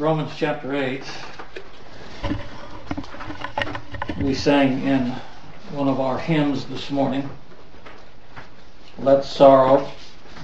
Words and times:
Romans 0.00 0.32
chapter 0.34 0.74
8. 0.74 1.04
We 4.22 4.32
sang 4.32 4.82
in 4.82 5.10
one 5.72 5.88
of 5.88 6.00
our 6.00 6.16
hymns 6.16 6.64
this 6.64 6.90
morning, 6.90 7.28
Let 8.98 9.26
sorrow 9.26 9.92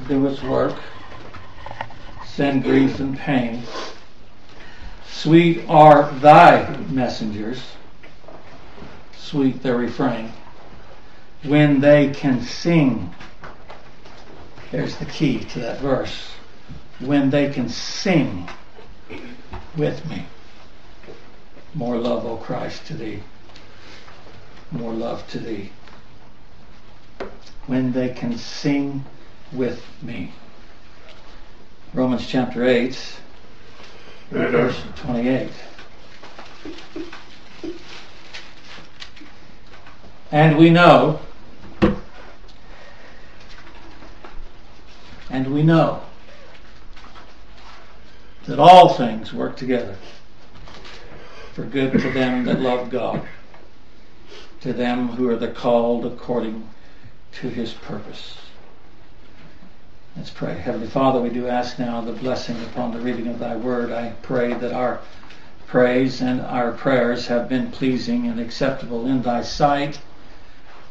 do 0.09 0.27
its 0.27 0.43
work, 0.43 0.77
send 2.27 2.65
grief 2.65 3.01
and 3.01 3.17
pain. 3.17 3.63
Sweet 5.09 5.65
are 5.71 6.13
thy 6.17 6.77
messengers, 6.91 7.63
sweet 9.17 9.63
their 9.63 9.79
refrain, 9.79 10.33
when 11.45 11.81
they 11.81 12.11
can 12.11 12.43
sing. 12.43 13.15
There's 14.71 14.97
the 14.97 15.07
key 15.07 15.45
to 15.45 15.61
that 15.61 15.81
verse. 15.81 16.33
When 16.99 17.31
they 17.31 17.51
can 17.51 17.71
sing 17.71 18.51
with 19.77 20.09
me. 20.09 20.27
More 21.75 21.97
love, 21.99 22.25
O 22.25 22.37
Christ, 22.37 22.87
to 22.87 22.95
thee. 22.95 23.23
More 24.71 24.93
love 24.93 25.29
to 25.29 25.39
thee. 25.39 25.73
When 27.67 27.93
they 27.93 28.09
can 28.09 28.39
sing 28.39 29.05
with 29.53 29.85
me. 30.03 30.33
Romans 31.93 32.27
chapter 32.27 32.65
8, 32.65 33.19
verse 34.31 34.83
28. 34.97 35.51
And 40.33 40.57
we 40.57 40.71
know, 40.71 41.21
and 45.31 45.53
we 45.53 45.63
know 45.63 46.03
that 48.47 48.59
all 48.59 48.95
things 48.95 49.33
work 49.33 49.57
together 49.57 49.97
for 51.53 51.65
good 51.65 51.93
to 51.93 52.11
them 52.11 52.45
that 52.45 52.61
love 52.61 52.91
God, 52.91 53.27
to 54.61 54.73
them 54.73 55.09
who 55.09 55.29
are 55.29 55.37
the 55.37 55.49
called 55.49 56.05
according 56.05 56.69
to 57.33 57.49
his 57.49 57.73
purpose. 57.73 58.37
Let's 60.17 60.31
pray. 60.31 60.55
Heavenly 60.55 60.87
Father, 60.87 61.21
we 61.21 61.29
do 61.29 61.47
ask 61.47 61.79
now 61.79 62.01
the 62.01 62.13
blessing 62.13 62.57
upon 62.63 62.93
the 62.93 63.01
reading 63.01 63.27
of 63.29 63.39
thy 63.39 63.57
word. 63.57 63.93
I 63.93 64.15
pray 64.23 64.55
that 64.55 64.73
our 64.73 65.01
praise 65.67 66.23
and 66.23 66.41
our 66.41 66.73
prayers 66.73 67.27
have 67.27 67.49
been 67.49 67.71
pleasing 67.71 68.27
and 68.27 68.41
acceptable 68.41 69.07
in 69.07 69.23
thy 69.23 69.43
sight, 69.43 69.99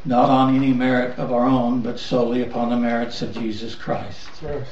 not 0.03 0.29
on 0.29 0.55
any 0.55 0.73
merit 0.73 1.17
of 1.17 1.31
our 1.31 1.45
own, 1.45 1.81
but 1.81 1.99
solely 1.99 2.43
upon 2.43 2.69
the 2.69 2.77
merits 2.77 3.21
of 3.21 3.33
Jesus 3.33 3.73
Christ. 3.73 4.29
Yes. 4.41 4.67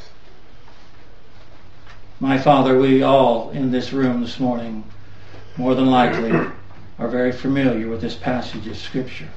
My 2.24 2.38
Father, 2.38 2.80
we 2.80 3.04
all 3.04 3.50
in 3.50 3.70
this 3.70 3.92
room 3.92 4.22
this 4.22 4.40
morning, 4.40 4.86
more 5.58 5.76
than 5.76 5.88
likely, 5.88 6.32
are 6.98 7.10
very 7.10 7.34
familiar 7.34 7.90
with 7.90 8.00
this 8.00 8.16
passage 8.16 8.66
of 8.66 8.78
Scripture. 8.78 9.28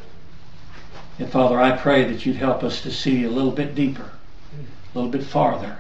And 1.19 1.29
Father, 1.29 1.61
I 1.61 1.77
pray 1.77 2.05
that 2.05 2.25
you'd 2.25 2.37
help 2.37 2.63
us 2.63 2.81
to 2.83 2.93
see 2.93 3.25
a 3.25 3.29
little 3.29 3.51
bit 3.51 3.75
deeper, 3.75 4.13
a 4.55 4.97
little 4.97 5.11
bit 5.11 5.25
farther 5.25 5.79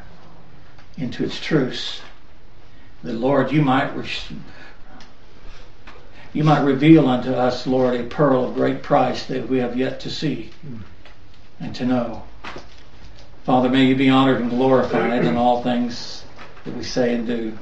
into 0.98 1.24
its 1.24 1.38
truths. 1.38 2.00
That, 3.04 3.12
Lord, 3.12 3.52
you 3.52 3.62
might 3.62 3.92
you 6.32 6.42
might 6.42 6.64
reveal 6.64 7.08
unto 7.08 7.30
us, 7.30 7.68
Lord, 7.68 7.94
a 7.94 8.02
pearl 8.02 8.46
of 8.46 8.54
great 8.54 8.82
price 8.82 9.26
that 9.26 9.48
we 9.48 9.58
have 9.58 9.76
yet 9.76 10.00
to 10.00 10.10
see 10.10 10.50
and 11.60 11.72
to 11.76 11.86
know. 11.86 12.24
Father, 13.44 13.68
may 13.68 13.84
you 13.84 13.94
be 13.94 14.10
honored 14.10 14.40
and 14.40 14.50
glorified 14.50 15.24
in 15.24 15.36
all 15.36 15.62
things 15.62 16.24
that 16.66 16.76
we 16.76 16.82
say 16.82 17.14
and 17.14 17.26
do. 17.26 17.56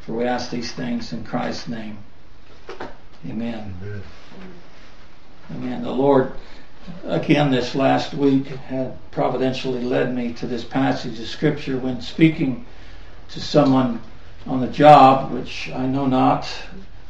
For 0.00 0.12
we 0.12 0.24
ask 0.24 0.50
these 0.50 0.72
things 0.72 1.12
in 1.12 1.24
Christ's 1.24 1.68
name. 1.68 1.98
Amen. 3.26 3.74
Amen. 3.82 4.02
Amen. 5.54 5.82
The 5.82 5.92
Lord, 5.92 6.32
again, 7.04 7.50
this 7.50 7.74
last 7.74 8.12
week 8.12 8.46
had 8.46 8.98
providentially 9.12 9.82
led 9.82 10.14
me 10.14 10.34
to 10.34 10.46
this 10.46 10.64
passage 10.64 11.18
of 11.20 11.26
Scripture 11.26 11.78
when 11.78 12.02
speaking 12.02 12.66
to 13.30 13.40
someone 13.40 14.02
on 14.46 14.60
the 14.60 14.66
job, 14.66 15.32
which 15.32 15.70
I 15.74 15.86
know 15.86 16.06
not 16.06 16.46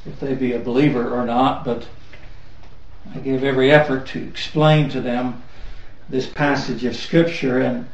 if 0.07 0.21
they 0.21 0.34
be 0.34 0.53
a 0.53 0.61
believer 0.61 1.19
or 1.19 1.25
not, 1.25 1.65
but 1.65 1.87
I 3.13 3.19
gave 3.19 3.43
every 3.43 3.73
effort 3.73 4.07
to 4.09 4.23
explain 4.23 4.89
to 4.91 5.01
them 5.01 5.43
this 6.09 6.27
passage 6.27 6.84
of 6.84 6.95
Scripture 6.95 7.61
and 7.61 7.89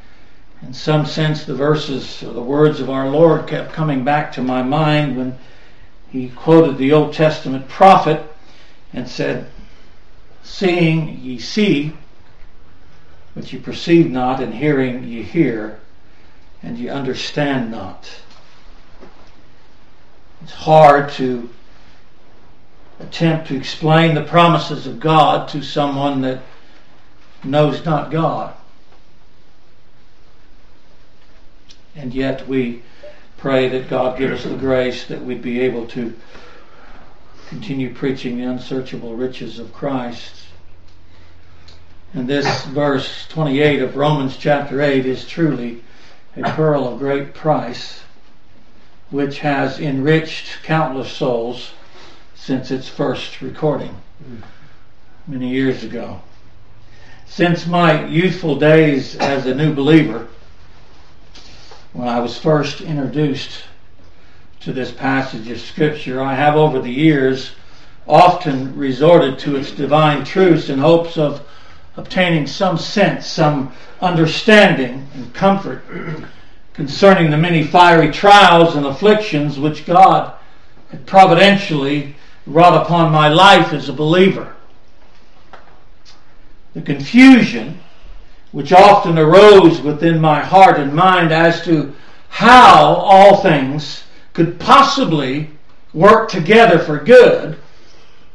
in 0.63 0.75
some 0.75 1.07
sense, 1.07 1.45
the 1.45 1.55
verses 1.55 2.23
or 2.23 2.33
the 2.33 2.43
words 2.43 2.81
of 2.81 2.91
our 2.91 3.09
Lord 3.09 3.47
kept 3.47 3.73
coming 3.73 4.05
back 4.05 4.33
to 4.33 4.43
my 4.43 4.63
mind 4.63 5.17
when 5.17 5.39
he 6.11 6.29
quoted 6.29 6.77
the 6.77 6.93
Old 6.93 7.15
Testament 7.15 7.69
prophet 7.69 8.23
and 8.93 9.09
said, 9.09 9.47
Seeing 10.43 11.19
ye 11.21 11.39
see, 11.39 11.95
but 13.35 13.53
ye 13.53 13.59
perceive 13.59 14.11
not, 14.11 14.41
and 14.41 14.53
hearing 14.53 15.05
ye 15.05 15.23
hear, 15.23 15.81
and 16.63 16.77
ye 16.77 16.89
understand 16.89 17.71
not. 17.71 18.11
It's 20.43 20.53
hard 20.53 21.11
to 21.13 21.49
attempt 22.99 23.49
to 23.49 23.57
explain 23.57 24.15
the 24.15 24.25
promises 24.25 24.87
of 24.87 25.01
God 25.01 25.49
to 25.51 25.63
someone 25.63 26.21
that 26.23 26.43
knows 27.45 27.85
not 27.85 28.11
God. 28.11 28.55
And 32.01 32.15
yet 32.15 32.49
we 32.49 32.83
pray 33.37 33.69
that 33.69 33.91
God 33.91 34.19
give 34.19 34.31
us 34.31 34.45
the 34.45 34.57
grace 34.57 35.05
that 35.09 35.23
we'd 35.23 35.43
be 35.43 35.61
able 35.61 35.87
to 35.89 36.17
continue 37.51 37.93
preaching 37.93 38.39
the 38.39 38.45
unsearchable 38.45 39.17
riches 39.17 39.59
of 39.59 39.75
Christ. 39.75 40.47
And 42.15 42.27
this 42.27 42.65
verse 42.65 43.29
28 43.29 43.83
of 43.83 43.97
Romans 43.97 44.39
chapter 44.39 44.81
8 44.81 45.05
is 45.05 45.27
truly 45.27 45.85
a 46.39 46.51
pearl 46.53 46.89
of 46.89 46.99
great 46.99 47.35
price, 47.35 48.01
which 49.11 49.41
has 49.41 49.79
enriched 49.79 50.63
countless 50.63 51.13
souls 51.13 51.73
since 52.35 52.71
its 52.71 52.89
first 52.89 53.43
recording 53.43 53.95
many 55.27 55.51
years 55.51 55.85
ago. 55.85 56.23
Since 57.27 57.67
my 57.67 58.07
youthful 58.07 58.57
days 58.57 59.17
as 59.17 59.45
a 59.45 59.55
new 59.55 59.75
believer, 59.75 60.29
when 61.93 62.09
I 62.09 62.21
was 62.21 62.39
first 62.39 62.81
introduced 62.81 63.51
to 64.61 64.73
this 64.73 64.93
passage 64.93 65.51
of 65.51 65.61
Scripture, 65.61 66.21
I 66.21 66.35
have 66.35 66.55
over 66.55 66.81
the 66.81 66.93
years 66.93 67.53
often 68.07 68.77
resorted 68.77 69.39
to 69.41 69.57
its 69.57 69.73
divine 69.73 70.25
truths 70.25 70.69
in 70.69 70.79
hopes 70.79 71.17
of 71.17 71.47
obtaining 71.97 72.47
some 72.47 72.79
sense, 72.79 73.27
some 73.27 73.73
understanding 74.01 75.07
and 75.15 75.35
comfort 75.35 75.83
concerning 76.73 77.31
the 77.31 77.37
many 77.37 77.65
fiery 77.65 78.11
trials 78.11 78.77
and 78.77 78.87
afflictions 78.87 79.59
which 79.59 79.85
God 79.85 80.33
had 80.91 81.07
providentially 81.07 82.15
wrought 82.47 82.83
upon 82.83 83.13
my 83.13 83.29
life 83.29 83.73
as 83.73 83.89
a 83.89 83.93
believer. 83.93 84.55
The 86.75 86.83
confusion 86.83 87.81
which 88.53 88.73
often 88.73 89.19
arose 89.19 89.81
within 89.81 90.21
my 90.21 90.41
heart 90.41 90.79
and 90.79 90.93
mind 90.93 91.33
as 91.33 91.65
to 91.65 91.95
how 92.29 92.95
all 92.95 93.43
things 93.43 94.05
could 94.33 94.59
possibly 94.59 95.51
work 95.93 96.29
together 96.29 96.79
for 96.79 96.99
good, 96.99 97.59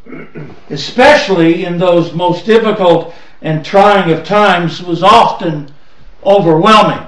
especially 0.69 1.65
in 1.65 1.77
those 1.77 2.13
most 2.13 2.45
difficult 2.45 3.13
and 3.41 3.63
trying 3.65 4.11
of 4.11 4.23
times, 4.23 4.81
was 4.81 5.03
often 5.03 5.71
overwhelming. 6.23 7.05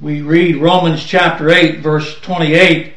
We 0.00 0.22
read 0.22 0.56
Romans 0.56 1.04
chapter 1.04 1.50
8, 1.50 1.80
verse 1.80 2.20
28, 2.20 2.94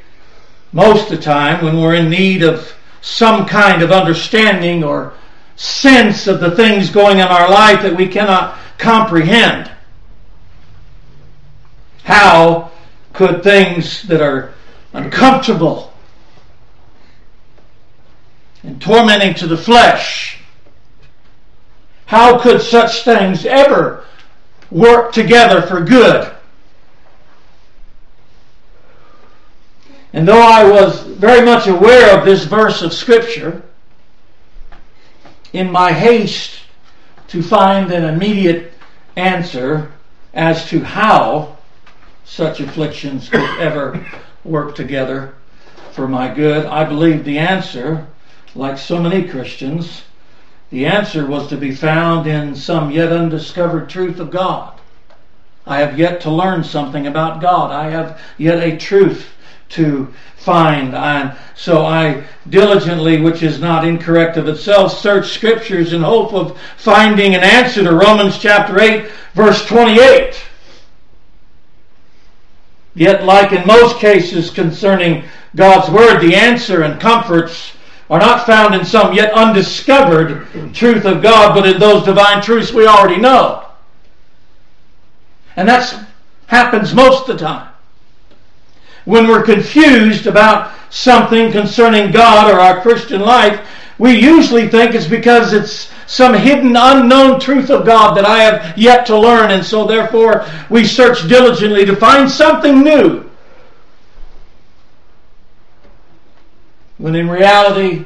most 0.71 1.09
of 1.11 1.17
the 1.17 1.23
time 1.23 1.63
when 1.63 1.81
we're 1.81 1.95
in 1.95 2.09
need 2.09 2.44
of 2.44 2.73
some 3.01 3.47
kind 3.47 3.81
of 3.81 3.91
understanding 3.91 4.83
or 4.83 5.13
sense 5.61 6.25
of 6.25 6.39
the 6.39 6.49
things 6.55 6.89
going 6.89 7.21
on 7.21 7.27
in 7.27 7.31
our 7.31 7.47
life 7.47 7.83
that 7.83 7.95
we 7.95 8.07
cannot 8.07 8.57
comprehend. 8.79 9.69
How 12.03 12.71
could 13.13 13.43
things 13.43 14.01
that 14.03 14.21
are 14.21 14.55
uncomfortable 14.91 15.93
and 18.63 18.81
tormenting 18.81 19.35
to 19.35 19.45
the 19.45 19.55
flesh, 19.55 20.39
how 22.07 22.39
could 22.39 22.59
such 22.59 23.03
things 23.03 23.45
ever 23.45 24.05
work 24.71 25.13
together 25.13 25.61
for 25.61 25.81
good? 25.81 26.33
And 30.11 30.27
though 30.27 30.41
I 30.41 30.63
was 30.63 31.03
very 31.03 31.45
much 31.45 31.67
aware 31.67 32.17
of 32.17 32.25
this 32.25 32.45
verse 32.45 32.81
of 32.81 32.93
Scripture, 32.93 33.61
in 35.53 35.71
my 35.71 35.92
haste 35.92 36.62
to 37.27 37.42
find 37.42 37.92
an 37.92 38.03
immediate 38.03 38.74
answer 39.15 39.92
as 40.33 40.68
to 40.69 40.83
how 40.83 41.57
such 42.24 42.59
afflictions 42.59 43.30
could 43.30 43.59
ever 43.59 44.06
work 44.44 44.75
together 44.75 45.33
for 45.92 46.07
my 46.07 46.33
good? 46.33 46.65
I 46.65 46.86
believe 46.86 47.25
the 47.25 47.39
answer, 47.39 48.07
like 48.56 48.77
so 48.77 49.01
many 49.01 49.27
Christians, 49.27 50.03
the 50.69 50.86
answer 50.86 51.25
was 51.25 51.48
to 51.50 51.57
be 51.57 51.75
found 51.75 52.27
in 52.27 52.56
some 52.56 52.92
yet 52.92 53.12
undiscovered 53.12 53.89
truth 53.89 54.19
of 54.19 54.31
God. 54.31 54.80
I 55.68 55.80
have 55.80 56.00
yet 56.00 56.21
to 56.21 56.31
learn 56.31 56.63
something 56.63 57.07
about 57.07 57.42
God. 57.42 57.71
I 57.71 57.89
have 57.89 58.19
yet 58.38 58.63
a 58.63 58.77
truth 58.77 59.27
to 59.71 60.13
find. 60.38 60.95
And 60.95 61.38
so 61.56 61.85
I 61.85 62.23
diligently, 62.50 63.21
which 63.21 63.44
is 63.44 63.59
not 63.59 63.85
incorrect 63.85 64.38
of 64.38 64.47
itself, 64.47 64.97
search 64.97 65.29
scriptures 65.29 65.94
in 65.94 66.01
hope 66.01 66.33
of 66.33 66.59
finding 66.77 67.35
an 67.35 67.44
answer 67.44 67.83
to 67.83 67.94
Romans 67.94 68.38
chapter 68.38 68.79
8, 68.79 69.09
verse 69.33 69.65
28. 69.65 70.41
Yet, 72.94 73.23
like 73.23 73.53
in 73.53 73.65
most 73.65 73.97
cases 73.97 74.50
concerning 74.50 75.23
God's 75.56 75.89
Word, 75.89 76.19
the 76.19 76.35
answer 76.35 76.83
and 76.83 77.00
comforts 77.00 77.73
are 78.09 78.19
not 78.19 78.45
found 78.45 78.75
in 78.75 78.83
some 78.83 79.13
yet 79.13 79.31
undiscovered 79.31 80.73
truth 80.73 81.06
of 81.06 81.21
God, 81.21 81.56
but 81.56 81.65
in 81.65 81.79
those 81.79 82.03
divine 82.03 82.41
truths 82.41 82.73
we 82.73 82.85
already 82.85 83.21
know. 83.21 83.65
And 85.56 85.68
that 85.69 86.07
happens 86.47 86.94
most 86.94 87.29
of 87.29 87.38
the 87.38 87.45
time. 87.45 87.70
When 89.06 89.27
we're 89.27 89.44
confused 89.44 90.27
about 90.27 90.74
something 90.89 91.51
concerning 91.51 92.12
God 92.12 92.51
or 92.51 92.59
our 92.59 92.81
Christian 92.81 93.21
life, 93.21 93.68
we 93.98 94.19
usually 94.19 94.68
think 94.68 94.95
it's 94.95 95.07
because 95.07 95.53
it's 95.53 95.92
some 96.07 96.33
hidden, 96.33 96.75
unknown 96.75 97.39
truth 97.39 97.69
of 97.69 97.86
God 97.86 98.15
that 98.18 98.25
I 98.25 98.44
have 98.44 98.77
yet 98.77 99.06
to 99.06 99.18
learn, 99.18 99.51
and 99.51 99.65
so 99.65 99.88
therefore 99.88 100.45
we 100.69 100.86
search 100.86 101.27
diligently 101.27 101.86
to 101.86 101.95
find 101.95 102.30
something 102.30 102.81
new. 102.81 103.30
When 106.97 107.15
in 107.15 107.30
reality, 107.30 108.06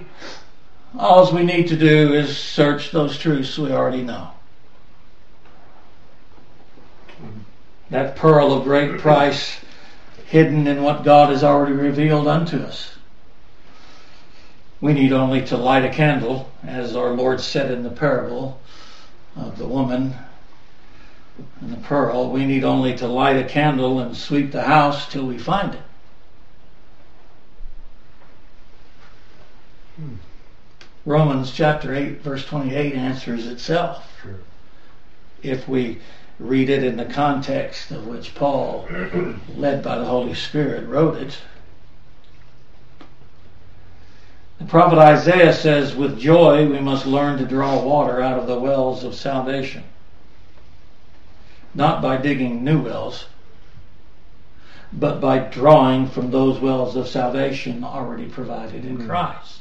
all 0.97 1.33
we 1.33 1.43
need 1.43 1.67
to 1.69 1.75
do 1.75 2.13
is 2.13 2.37
search 2.37 2.91
those 2.91 3.17
truths 3.17 3.57
we 3.57 3.71
already 3.71 4.01
know. 4.01 4.29
That 7.89 8.15
pearl 8.15 8.53
of 8.53 8.63
great 8.63 8.99
price 8.99 9.57
hidden 10.25 10.67
in 10.67 10.83
what 10.83 11.03
God 11.03 11.29
has 11.29 11.43
already 11.43 11.73
revealed 11.73 12.27
unto 12.27 12.57
us. 12.57 12.95
We 14.81 14.93
need 14.93 15.13
only 15.13 15.45
to 15.47 15.57
light 15.57 15.85
a 15.85 15.89
candle, 15.89 16.51
as 16.63 16.95
our 16.95 17.11
Lord 17.11 17.39
said 17.39 17.71
in 17.71 17.83
the 17.83 17.89
parable 17.89 18.59
of 19.35 19.57
the 19.57 19.67
woman 19.67 20.15
and 21.61 21.71
the 21.71 21.77
pearl. 21.77 22.31
We 22.31 22.45
need 22.45 22.63
only 22.63 22.95
to 22.97 23.07
light 23.07 23.37
a 23.37 23.43
candle 23.43 23.99
and 23.99 24.15
sweep 24.15 24.51
the 24.51 24.63
house 24.63 25.09
till 25.09 25.25
we 25.25 25.37
find 25.37 25.75
it. 25.75 25.81
Hmm. 29.97 30.15
Romans 31.05 31.51
chapter 31.51 31.93
8, 31.93 32.21
verse 32.21 32.45
28 32.45 32.93
answers 32.93 33.47
itself. 33.47 34.11
Sure. 34.21 34.39
If 35.43 35.67
we 35.67 35.99
read 36.39 36.69
it 36.69 36.83
in 36.83 36.97
the 36.97 37.05
context 37.05 37.91
of 37.91 38.07
which 38.07 38.35
Paul, 38.35 38.87
led 39.55 39.83
by 39.83 39.97
the 39.97 40.05
Holy 40.05 40.33
Spirit, 40.33 40.87
wrote 40.87 41.17
it. 41.17 41.37
The 44.59 44.65
prophet 44.65 44.97
Isaiah 44.97 45.53
says, 45.53 45.95
With 45.95 46.19
joy 46.19 46.67
we 46.67 46.79
must 46.79 47.05
learn 47.05 47.37
to 47.39 47.45
draw 47.45 47.83
water 47.83 48.21
out 48.21 48.39
of 48.39 48.47
the 48.47 48.59
wells 48.59 49.03
of 49.03 49.15
salvation. 49.15 49.83
Not 51.73 52.01
by 52.01 52.17
digging 52.17 52.63
new 52.63 52.81
wells, 52.81 53.25
but 54.93 55.19
by 55.19 55.39
drawing 55.39 56.07
from 56.07 56.31
those 56.31 56.59
wells 56.59 56.95
of 56.95 57.07
salvation 57.07 57.83
already 57.83 58.27
provided 58.27 58.85
in 58.85 58.97
hmm. 58.97 59.07
Christ. 59.07 59.59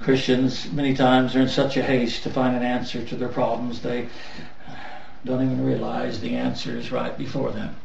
Christians 0.00 0.70
many 0.72 0.94
times 0.94 1.34
are 1.34 1.40
in 1.40 1.48
such 1.48 1.76
a 1.76 1.82
haste 1.82 2.22
to 2.24 2.30
find 2.30 2.54
an 2.54 2.62
answer 2.62 3.04
to 3.04 3.16
their 3.16 3.28
problems 3.28 3.82
they 3.82 4.08
don't 5.24 5.42
even 5.42 5.64
realize 5.64 6.20
the 6.20 6.36
answer 6.36 6.76
is 6.76 6.92
right 6.92 7.16
before 7.18 7.50
them. 7.50 7.76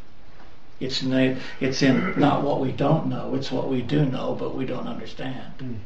It's 0.79 1.01
in, 1.01 1.39
it's 1.59 1.81
in 1.81 2.19
not 2.19 2.43
what 2.43 2.59
we 2.59 2.71
don't 2.71 3.07
know, 3.07 3.35
it's 3.35 3.51
what 3.51 3.69
we 3.69 3.81
do 3.81 4.05
know, 4.05 4.35
but 4.37 4.55
we 4.55 4.65
don't 4.65 4.87
understand. 4.87 5.53
Mm. 5.59 5.77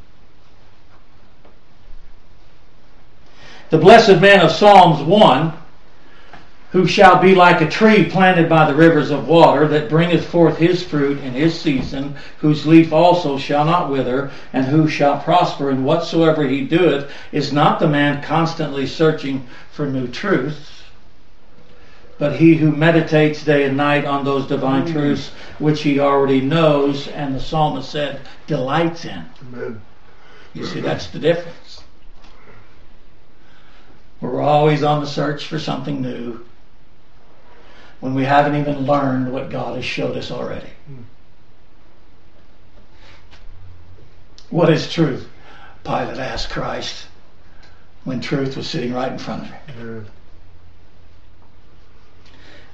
The 3.68 3.78
blessed 3.78 4.20
man 4.20 4.40
of 4.40 4.52
Psalms 4.52 5.02
1 5.02 5.52
who 6.72 6.86
shall 6.86 7.20
be 7.20 7.34
like 7.34 7.60
a 7.60 7.68
tree 7.68 8.04
planted 8.04 8.48
by 8.48 8.66
the 8.66 8.74
rivers 8.74 9.10
of 9.10 9.28
water, 9.28 9.68
that 9.68 9.88
bringeth 9.88 10.26
forth 10.26 10.58
his 10.58 10.82
fruit 10.82 11.18
in 11.18 11.32
his 11.32 11.58
season, 11.58 12.14
whose 12.38 12.66
leaf 12.66 12.92
also 12.92 13.38
shall 13.38 13.64
not 13.64 13.90
wither, 13.90 14.30
and 14.52 14.66
who 14.66 14.88
shall 14.88 15.18
prosper 15.20 15.70
in 15.70 15.84
whatsoever 15.84 16.46
he 16.46 16.66
doeth, 16.66 17.10
is 17.30 17.52
not 17.52 17.78
the 17.78 17.86
man 17.86 18.22
constantly 18.22 18.86
searching 18.86 19.46
for 19.70 19.86
new 19.86 20.08
truths, 20.08 20.82
but 22.18 22.36
he 22.36 22.56
who 22.56 22.72
meditates 22.72 23.44
day 23.44 23.64
and 23.64 23.76
night 23.76 24.04
on 24.04 24.24
those 24.24 24.46
divine 24.46 24.86
mm. 24.86 24.92
truths 24.92 25.30
which 25.58 25.82
he 25.82 26.00
already 26.00 26.40
knows, 26.40 27.06
and 27.08 27.34
the 27.34 27.40
psalmist 27.40 27.90
said, 27.90 28.20
delights 28.46 29.04
in. 29.04 29.24
Amen. 29.42 29.80
You 30.52 30.64
see, 30.64 30.80
that's 30.80 31.08
the 31.08 31.18
difference. 31.18 31.82
We're 34.20 34.40
always 34.40 34.82
on 34.82 35.00
the 35.00 35.06
search 35.06 35.46
for 35.46 35.58
something 35.58 36.00
new 36.00 36.44
when 38.00 38.14
we 38.14 38.24
haven't 38.24 38.56
even 38.56 38.86
learned 38.86 39.32
what 39.32 39.50
God 39.50 39.76
has 39.76 39.84
showed 39.84 40.16
us 40.16 40.30
already. 40.30 40.70
What 44.50 44.70
is 44.70 44.92
truth? 44.92 45.28
Pilate 45.84 46.18
asked 46.18 46.50
Christ 46.50 47.06
when 48.04 48.20
truth 48.20 48.56
was 48.56 48.68
sitting 48.68 48.92
right 48.92 49.10
in 49.10 49.18
front 49.18 49.42
of 49.42 49.48
him. 49.74 50.06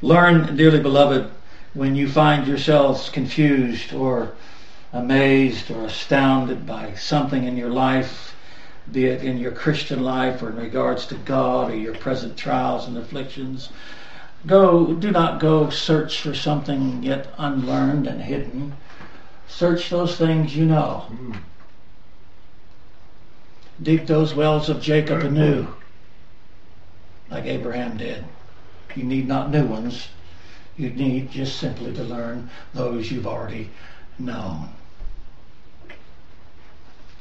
Learn, 0.02 0.56
dearly 0.56 0.80
beloved, 0.80 1.30
when 1.74 1.94
you 1.94 2.08
find 2.08 2.46
yourselves 2.46 3.08
confused 3.08 3.94
or 3.94 4.32
amazed 4.92 5.70
or 5.70 5.86
astounded 5.86 6.66
by 6.66 6.92
something 6.94 7.44
in 7.44 7.56
your 7.56 7.70
life, 7.70 8.36
be 8.90 9.06
it 9.06 9.22
in 9.22 9.38
your 9.38 9.52
Christian 9.52 10.02
life 10.02 10.42
or 10.42 10.50
in 10.50 10.56
regards 10.56 11.06
to 11.06 11.14
God 11.14 11.70
or 11.70 11.76
your 11.76 11.94
present 11.94 12.36
trials 12.36 12.86
and 12.86 12.98
afflictions, 12.98 13.70
Go, 14.46 14.94
do 14.94 15.10
not 15.10 15.40
go 15.40 15.70
search 15.70 16.20
for 16.20 16.34
something 16.34 17.02
yet 17.02 17.32
unlearned 17.38 18.06
and 18.06 18.20
hidden. 18.20 18.74
Search 19.46 19.90
those 19.90 20.16
things 20.16 20.56
you 20.56 20.66
know. 20.66 21.06
Mm. 21.10 21.36
Dig 23.80 24.06
those 24.06 24.34
wells 24.34 24.68
of 24.68 24.80
Jacob 24.80 25.22
anew, 25.22 25.66
like 27.30 27.44
Abraham 27.44 27.96
did. 27.96 28.24
You 28.94 29.04
need 29.04 29.28
not 29.28 29.50
new 29.50 29.64
ones. 29.64 30.08
You 30.76 30.90
need 30.90 31.30
just 31.30 31.58
simply 31.58 31.92
to 31.94 32.02
learn 32.02 32.50
those 32.74 33.10
you've 33.10 33.26
already 33.26 33.70
known. 34.18 34.68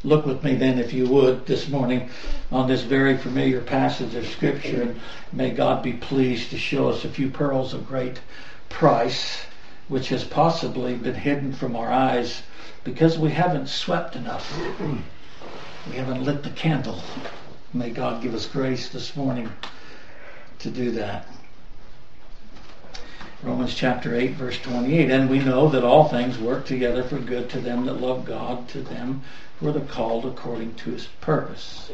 Look 0.04 0.26
with 0.26 0.44
me 0.44 0.56
then, 0.56 0.80
if 0.80 0.94
you 0.94 1.08
would, 1.10 1.46
this 1.46 1.70
morning 1.70 2.10
on 2.52 2.68
this 2.68 2.82
very 2.82 3.18
familiar 3.18 3.62
passage 3.62 4.16
of 4.16 4.26
Scripture, 4.26 4.82
and 4.82 5.00
may 5.32 5.52
God 5.52 5.84
be 5.84 5.94
pleased 5.94 6.50
to 6.50 6.58
show 6.58 6.90
us 6.90 7.06
a 7.06 7.10
few 7.10 7.30
pearls 7.30 7.76
of 7.76 7.88
great 7.88 8.20
price, 8.68 9.46
which 9.90 10.10
has 10.10 10.24
possibly 10.24 10.96
been 10.96 11.14
hidden 11.14 11.54
from 11.54 11.76
our 11.76 11.92
eyes 11.92 12.42
because 12.84 13.20
we 13.20 13.30
haven't 13.30 13.70
swept 13.70 14.16
enough. 14.16 14.52
We 15.88 15.98
haven't 15.98 16.24
lit 16.24 16.42
the 16.42 16.50
candle. 16.50 17.04
May 17.72 17.92
God 17.92 18.24
give 18.24 18.34
us 18.34 18.48
grace 18.48 18.90
this 18.90 19.16
morning 19.16 19.52
to 20.60 20.72
do 20.72 20.90
that. 20.92 21.28
Romans 23.44 23.76
chapter 23.76 24.16
8, 24.16 24.32
verse 24.32 24.60
28. 24.60 25.12
And 25.12 25.30
we 25.30 25.40
know 25.40 25.70
that 25.70 25.84
all 25.84 26.08
things 26.08 26.40
work 26.40 26.66
together 26.66 27.04
for 27.04 27.18
good 27.20 27.50
to 27.52 27.60
them 27.60 27.86
that 27.86 28.02
love 28.02 28.26
God, 28.26 28.68
to 28.70 28.82
them 28.82 29.22
who 29.62 29.70
are 29.70 29.72
the 29.72 29.82
called 29.82 30.26
according 30.26 30.74
to 30.74 30.90
his 30.90 31.06
purpose. 31.22 31.92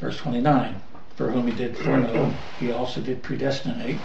Verse 0.00 0.16
29. 0.16 0.82
For 1.16 1.30
whom 1.30 1.46
he 1.46 1.52
did 1.52 1.76
foreknow, 1.76 2.32
he 2.58 2.72
also 2.72 3.02
did 3.02 3.22
predestinate. 3.22 3.98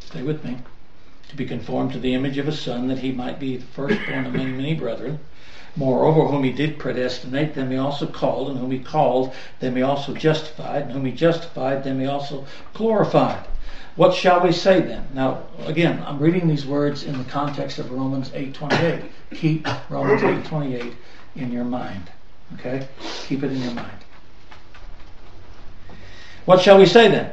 Stay 0.00 0.22
with 0.22 0.44
me. 0.44 0.58
To 1.28 1.36
be 1.36 1.46
conformed 1.46 1.92
to 1.92 2.00
the 2.00 2.14
image 2.14 2.36
of 2.36 2.48
a 2.48 2.52
son, 2.52 2.88
that 2.88 2.98
he 2.98 3.12
might 3.12 3.38
be 3.38 3.58
the 3.58 3.64
firstborn 3.64 4.32
many, 4.32 4.50
many 4.52 4.74
brethren. 4.74 5.20
Moreover, 5.74 6.26
whom 6.26 6.44
he 6.44 6.52
did 6.52 6.78
predestinate, 6.78 7.54
them 7.54 7.70
he 7.70 7.78
also 7.78 8.06
called, 8.06 8.50
and 8.50 8.58
whom 8.58 8.70
he 8.70 8.78
called, 8.78 9.32
them 9.60 9.76
he 9.76 9.82
also 9.82 10.14
justified, 10.14 10.82
and 10.82 10.92
whom 10.92 11.06
he 11.06 11.12
justified, 11.12 11.82
them 11.82 12.00
he 12.00 12.06
also 12.06 12.44
glorified. 12.74 13.44
What 13.96 14.14
shall 14.14 14.40
we 14.40 14.52
say 14.52 14.80
then? 14.80 15.06
Now, 15.14 15.42
again, 15.66 16.02
I'm 16.06 16.18
reading 16.18 16.48
these 16.48 16.66
words 16.66 17.04
in 17.04 17.16
the 17.18 17.24
context 17.24 17.78
of 17.78 17.90
Romans 17.90 18.30
8:28. 18.30 19.02
Keep 19.34 19.68
Romans 19.90 20.22
8:28 20.22 20.94
in 21.36 21.52
your 21.52 21.64
mind. 21.64 22.10
Okay? 22.54 22.86
Keep 23.26 23.42
it 23.42 23.52
in 23.52 23.62
your 23.62 23.72
mind. 23.72 23.88
What 26.44 26.60
shall 26.60 26.78
we 26.78 26.86
say 26.86 27.08
then 27.08 27.32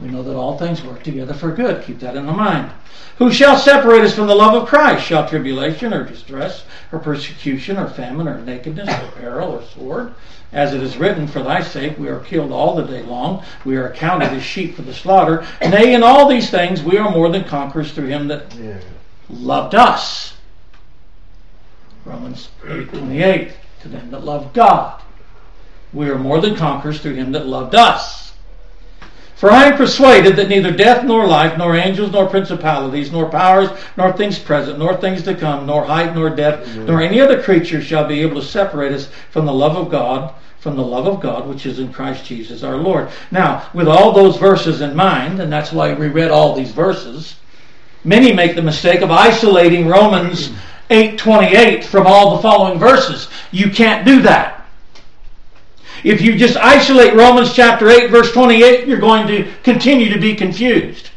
We 0.00 0.08
know 0.08 0.22
that 0.22 0.34
all 0.34 0.58
things 0.58 0.82
work 0.82 1.02
together 1.02 1.34
for 1.34 1.52
good. 1.52 1.84
Keep 1.84 2.00
that 2.00 2.16
in 2.16 2.26
the 2.26 2.32
mind. 2.32 2.72
Who 3.18 3.32
shall 3.32 3.56
separate 3.56 4.02
us 4.02 4.14
from 4.14 4.26
the 4.26 4.34
love 4.34 4.60
of 4.60 4.68
Christ? 4.68 5.06
Shall 5.06 5.28
tribulation 5.28 5.92
or 5.92 6.04
distress 6.04 6.64
or 6.90 6.98
persecution 6.98 7.76
or 7.78 7.88
famine 7.88 8.26
or 8.26 8.40
nakedness 8.40 8.88
or 8.88 9.10
peril 9.12 9.50
or 9.50 9.62
sword? 9.62 10.14
As 10.52 10.74
it 10.74 10.82
is 10.82 10.96
written, 10.96 11.26
For 11.26 11.42
thy 11.42 11.62
sake 11.62 11.98
we 11.98 12.08
are 12.08 12.20
killed 12.20 12.52
all 12.52 12.74
the 12.74 12.82
day 12.82 13.02
long. 13.02 13.44
We 13.64 13.76
are 13.76 13.88
accounted 13.88 14.30
as 14.30 14.42
sheep 14.42 14.74
for 14.74 14.82
the 14.82 14.92
slaughter. 14.92 15.46
Nay, 15.60 15.94
in 15.94 16.02
all 16.02 16.28
these 16.28 16.50
things 16.50 16.82
we 16.82 16.98
are 16.98 17.10
more 17.10 17.28
than 17.28 17.44
conquerors 17.44 17.92
through 17.92 18.08
him 18.08 18.28
that 18.28 18.54
yeah. 18.54 18.80
loved 19.30 19.74
us. 19.74 20.34
Romans 22.04 22.48
8 22.66 22.88
28. 22.88 23.52
To 23.82 23.88
them 23.88 24.10
that 24.10 24.24
love 24.24 24.52
God. 24.52 25.02
We 25.92 26.08
are 26.08 26.18
more 26.18 26.40
than 26.40 26.54
conquerors 26.56 27.00
through 27.00 27.14
him 27.14 27.32
that 27.32 27.46
loved 27.46 27.74
us. 27.74 28.21
For 29.42 29.50
I 29.50 29.64
am 29.64 29.76
persuaded 29.76 30.36
that 30.36 30.48
neither 30.48 30.70
death 30.70 31.04
nor 31.04 31.26
life, 31.26 31.58
nor 31.58 31.74
angels, 31.74 32.12
nor 32.12 32.28
principalities, 32.28 33.10
nor 33.10 33.28
powers, 33.28 33.70
nor 33.96 34.12
things 34.12 34.38
present, 34.38 34.78
nor 34.78 34.96
things 34.96 35.24
to 35.24 35.34
come, 35.34 35.66
nor 35.66 35.82
height, 35.82 36.14
nor 36.14 36.30
depth, 36.30 36.68
mm-hmm. 36.68 36.86
nor 36.86 37.02
any 37.02 37.20
other 37.20 37.42
creature 37.42 37.82
shall 37.82 38.06
be 38.06 38.20
able 38.20 38.40
to 38.40 38.46
separate 38.46 38.92
us 38.92 39.08
from 39.32 39.44
the 39.44 39.52
love 39.52 39.76
of 39.76 39.90
God, 39.90 40.32
from 40.60 40.76
the 40.76 40.84
love 40.84 41.08
of 41.08 41.20
God 41.20 41.48
which 41.48 41.66
is 41.66 41.80
in 41.80 41.92
Christ 41.92 42.24
Jesus 42.24 42.62
our 42.62 42.76
Lord. 42.76 43.08
Now, 43.32 43.68
with 43.74 43.88
all 43.88 44.12
those 44.12 44.36
verses 44.36 44.80
in 44.80 44.94
mind, 44.94 45.40
and 45.40 45.52
that's 45.52 45.72
why 45.72 45.92
we 45.92 46.06
read 46.06 46.30
all 46.30 46.54
these 46.54 46.70
verses, 46.70 47.34
many 48.04 48.32
make 48.32 48.54
the 48.54 48.62
mistake 48.62 49.00
of 49.00 49.10
isolating 49.10 49.88
Romans 49.88 50.52
8:28 50.88 51.82
from 51.82 52.06
all 52.06 52.36
the 52.36 52.42
following 52.42 52.78
verses. 52.78 53.26
You 53.50 53.70
can't 53.70 54.06
do 54.06 54.22
that. 54.22 54.61
If 56.04 56.20
you 56.20 56.36
just 56.36 56.56
isolate 56.56 57.14
Romans 57.14 57.54
chapter 57.54 57.88
8, 57.88 58.10
verse 58.10 58.32
28, 58.32 58.88
you're 58.88 58.98
going 58.98 59.26
to 59.28 59.50
continue 59.62 60.12
to 60.12 60.18
be 60.18 60.34
confused. 60.34 61.10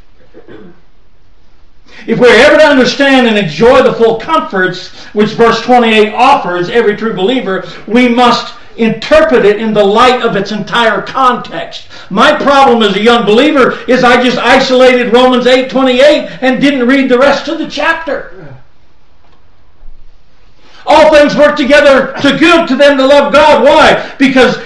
If 2.08 2.20
we're 2.20 2.36
ever 2.46 2.58
to 2.58 2.66
understand 2.66 3.28
and 3.28 3.38
enjoy 3.38 3.82
the 3.82 3.94
full 3.94 4.20
comforts 4.20 4.90
which 5.14 5.32
verse 5.32 5.62
28 5.62 6.14
offers 6.14 6.70
every 6.70 6.96
true 6.96 7.14
believer, 7.14 7.68
we 7.88 8.08
must 8.08 8.54
interpret 8.78 9.46
it 9.46 9.58
in 9.60 9.74
the 9.74 9.84
light 9.84 10.22
of 10.22 10.36
its 10.36 10.52
entire 10.52 11.02
context. 11.02 11.88
My 12.10 12.36
problem 12.36 12.84
as 12.84 12.96
a 12.96 13.02
young 13.02 13.26
believer 13.26 13.80
is 13.88 14.04
I 14.04 14.22
just 14.22 14.38
isolated 14.38 15.14
Romans 15.14 15.48
8:28 15.48 16.30
and 16.42 16.62
didn't 16.62 16.88
read 16.88 17.10
the 17.10 17.18
rest 17.18 17.48
of 17.48 17.58
the 17.58 17.70
chapter. 17.70 18.56
All 20.86 21.12
things 21.12 21.36
work 21.36 21.56
together 21.56 22.14
to 22.22 22.38
good 22.38 22.68
to 22.68 22.76
them 22.76 22.98
that 22.98 23.08
love 23.08 23.34
God. 23.34 23.64
Why? 23.64 24.12
Because 24.20 24.60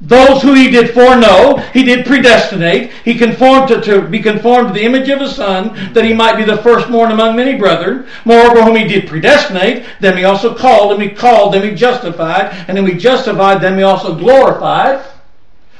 those 0.00 0.40
who 0.40 0.54
he 0.54 0.70
did 0.70 0.94
foreknow, 0.94 1.58
he 1.74 1.82
did 1.82 2.06
predestinate. 2.06 2.90
He 3.04 3.18
conformed 3.18 3.68
to, 3.68 3.82
to 3.82 4.00
be 4.00 4.20
conformed 4.20 4.68
to 4.68 4.74
the 4.74 4.84
image 4.84 5.10
of 5.10 5.20
his 5.20 5.36
son, 5.36 5.92
that 5.92 6.06
he 6.06 6.14
might 6.14 6.36
be 6.36 6.44
the 6.44 6.56
firstborn 6.62 7.12
among 7.12 7.36
many 7.36 7.58
brethren. 7.58 8.06
Moreover, 8.24 8.62
whom 8.62 8.76
he 8.76 8.84
did 8.84 9.06
predestinate, 9.06 9.84
them 10.00 10.16
he 10.16 10.24
also 10.24 10.54
called, 10.54 10.92
and 10.92 11.02
he 11.02 11.10
called, 11.10 11.52
them 11.52 11.64
he 11.64 11.74
justified, 11.74 12.64
and 12.66 12.76
then 12.76 12.84
we 12.84 12.94
justified, 12.94 13.60
them 13.60 13.76
he 13.76 13.82
also 13.82 14.14
glorified. 14.14 15.04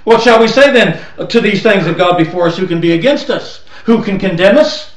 What 0.04 0.20
shall 0.20 0.40
we 0.40 0.48
say 0.48 0.70
then 0.70 1.00
to 1.28 1.40
these 1.40 1.62
things 1.62 1.86
of 1.86 1.96
God 1.96 2.18
before 2.18 2.46
us? 2.46 2.58
Who 2.58 2.66
can 2.66 2.80
be 2.80 2.92
against 2.92 3.30
us? 3.30 3.64
Who 3.84 4.02
can 4.02 4.18
condemn 4.18 4.58
us? 4.58 4.94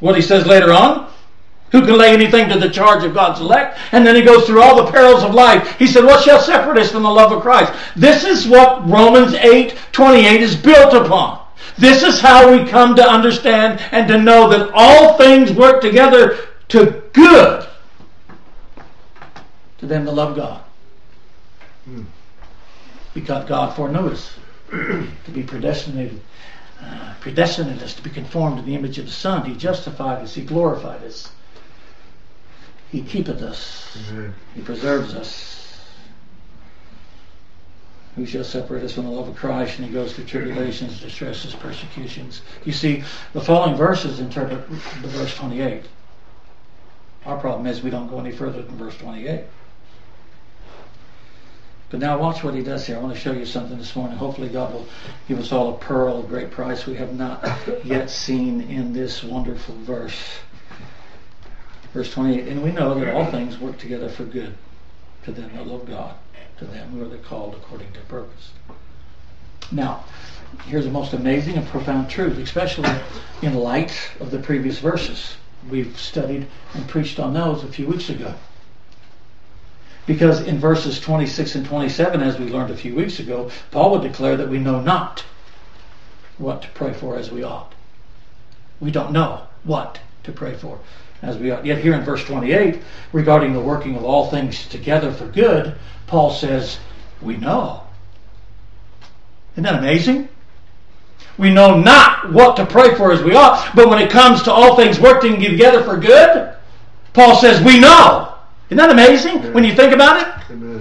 What 0.00 0.16
he 0.16 0.22
says 0.22 0.46
later 0.46 0.72
on. 0.72 1.10
Who 1.72 1.80
can 1.80 1.98
lay 1.98 2.12
anything 2.12 2.48
to 2.50 2.58
the 2.58 2.70
charge 2.70 3.02
of 3.02 3.14
God's 3.14 3.40
elect? 3.40 3.78
And 3.92 4.06
then 4.06 4.14
he 4.14 4.22
goes 4.22 4.46
through 4.46 4.62
all 4.62 4.84
the 4.84 4.92
perils 4.92 5.24
of 5.24 5.34
life. 5.34 5.76
He 5.78 5.86
said, 5.86 6.04
What 6.04 6.24
shall 6.24 6.40
separate 6.40 6.78
us 6.78 6.92
from 6.92 7.02
the 7.02 7.10
love 7.10 7.32
of 7.32 7.42
Christ? 7.42 7.72
This 7.96 8.24
is 8.24 8.46
what 8.46 8.88
Romans 8.88 9.34
8 9.34 9.76
28 9.92 10.40
is 10.40 10.54
built 10.54 10.94
upon. 10.94 11.44
This 11.76 12.02
is 12.02 12.20
how 12.20 12.52
we 12.52 12.68
come 12.68 12.94
to 12.96 13.02
understand 13.02 13.80
and 13.90 14.06
to 14.08 14.18
know 14.18 14.48
that 14.50 14.70
all 14.72 15.18
things 15.18 15.52
work 15.52 15.80
together 15.80 16.38
to 16.68 17.02
good 17.12 17.66
to 19.78 19.86
them 19.86 20.04
that 20.04 20.12
love 20.12 20.36
God. 20.36 20.62
Because 23.12 23.48
God 23.48 23.76
foreknew 23.76 24.08
us 24.08 24.36
to 24.70 25.30
be 25.32 25.42
predestinated, 25.42 26.20
uh, 26.80 27.14
predestinated 27.20 27.82
us 27.82 27.94
to 27.94 28.02
be 28.02 28.10
conformed 28.10 28.56
to 28.56 28.62
the 28.62 28.74
image 28.74 28.98
of 28.98 29.06
the 29.06 29.12
Son. 29.12 29.44
He 29.44 29.54
justified 29.54 30.22
us, 30.22 30.34
He 30.34 30.42
glorified 30.42 31.02
us. 31.02 31.30
He 32.94 33.02
keepeth 33.02 33.42
us. 33.42 33.88
He 34.54 34.62
preserves 34.62 35.16
us. 35.16 35.84
Who 38.14 38.24
shall 38.24 38.44
separate 38.44 38.84
us 38.84 38.92
from 38.92 39.06
the 39.06 39.10
love 39.10 39.26
of 39.26 39.34
Christ? 39.34 39.80
And 39.80 39.88
he 39.88 39.92
goes 39.92 40.14
through 40.14 40.26
tribulations, 40.26 41.00
distresses, 41.00 41.56
persecutions. 41.56 42.42
You 42.64 42.70
see, 42.70 43.02
the 43.32 43.40
following 43.40 43.74
verses 43.74 44.20
interpret 44.20 44.68
the 44.68 45.08
verse 45.08 45.34
28. 45.34 45.82
Our 47.26 47.36
problem 47.36 47.66
is 47.66 47.82
we 47.82 47.90
don't 47.90 48.06
go 48.06 48.20
any 48.20 48.30
further 48.30 48.62
than 48.62 48.76
verse 48.76 48.96
28. 48.98 49.42
But 51.90 51.98
now 51.98 52.16
watch 52.16 52.44
what 52.44 52.54
he 52.54 52.62
does 52.62 52.86
here. 52.86 52.96
I 52.96 53.00
want 53.00 53.14
to 53.14 53.20
show 53.20 53.32
you 53.32 53.44
something 53.44 53.76
this 53.76 53.96
morning. 53.96 54.16
Hopefully 54.16 54.50
God 54.50 54.72
will 54.72 54.86
give 55.26 55.40
us 55.40 55.50
all 55.50 55.74
a 55.74 55.78
pearl 55.78 56.20
of 56.20 56.28
great 56.28 56.52
price 56.52 56.86
we 56.86 56.94
have 56.94 57.12
not 57.12 57.44
yet 57.84 58.08
seen 58.08 58.60
in 58.60 58.92
this 58.92 59.24
wonderful 59.24 59.74
verse. 59.78 60.38
Verse 61.94 62.12
28, 62.12 62.48
and 62.48 62.64
we 62.64 62.72
know 62.72 62.98
that 62.98 63.14
all 63.14 63.24
things 63.26 63.60
work 63.60 63.78
together 63.78 64.08
for 64.08 64.24
good 64.24 64.52
to 65.24 65.30
them 65.30 65.52
that 65.54 65.68
love 65.68 65.86
God, 65.86 66.16
to 66.58 66.64
them 66.64 66.90
who 66.90 67.00
are 67.00 67.08
the 67.08 67.18
called 67.18 67.54
according 67.54 67.92
to 67.92 68.00
purpose. 68.00 68.50
Now, 69.70 70.02
here's 70.66 70.86
the 70.86 70.90
most 70.90 71.12
amazing 71.12 71.54
and 71.54 71.64
profound 71.68 72.10
truth, 72.10 72.36
especially 72.38 72.90
in 73.42 73.54
light 73.54 74.10
of 74.18 74.32
the 74.32 74.40
previous 74.40 74.80
verses. 74.80 75.36
We've 75.70 75.96
studied 75.96 76.48
and 76.74 76.88
preached 76.88 77.20
on 77.20 77.32
those 77.32 77.62
a 77.62 77.68
few 77.68 77.86
weeks 77.86 78.10
ago. 78.10 78.34
Because 80.04 80.40
in 80.40 80.58
verses 80.58 80.98
26 80.98 81.54
and 81.54 81.64
27, 81.64 82.20
as 82.20 82.40
we 82.40 82.50
learned 82.50 82.72
a 82.72 82.76
few 82.76 82.96
weeks 82.96 83.20
ago, 83.20 83.52
Paul 83.70 83.92
would 83.92 84.02
declare 84.02 84.36
that 84.36 84.48
we 84.48 84.58
know 84.58 84.80
not 84.80 85.24
what 86.38 86.60
to 86.62 86.68
pray 86.70 86.92
for 86.92 87.16
as 87.16 87.30
we 87.30 87.44
ought. 87.44 87.72
We 88.80 88.90
don't 88.90 89.12
know 89.12 89.46
what 89.62 90.00
to 90.24 90.32
pray 90.32 90.54
for 90.54 90.78
as 91.22 91.38
we 91.38 91.48
yet 91.48 91.78
here 91.78 91.94
in 91.94 92.02
verse 92.02 92.24
28 92.24 92.82
regarding 93.12 93.52
the 93.52 93.60
working 93.60 93.96
of 93.96 94.04
all 94.04 94.30
things 94.30 94.66
together 94.68 95.12
for 95.12 95.26
good 95.28 95.74
paul 96.06 96.30
says 96.30 96.78
we 97.22 97.36
know 97.36 97.82
isn't 99.52 99.64
that 99.64 99.78
amazing 99.78 100.28
we 101.38 101.52
know 101.52 101.78
not 101.78 102.32
what 102.32 102.56
to 102.56 102.66
pray 102.66 102.94
for 102.94 103.12
as 103.12 103.22
we 103.22 103.34
ought 103.34 103.74
but 103.74 103.88
when 103.88 104.00
it 104.00 104.10
comes 104.10 104.42
to 104.42 104.52
all 104.52 104.76
things 104.76 104.98
working 104.98 105.40
together 105.40 105.82
for 105.82 105.96
good 105.96 106.54
paul 107.12 107.36
says 107.36 107.62
we 107.64 107.78
know 107.78 108.34
isn't 108.66 108.78
that 108.78 108.90
amazing 108.90 109.38
Amen. 109.38 109.52
when 109.52 109.64
you 109.64 109.74
think 109.74 109.92
about 109.92 110.20
it 110.20 110.50
Amen. 110.50 110.73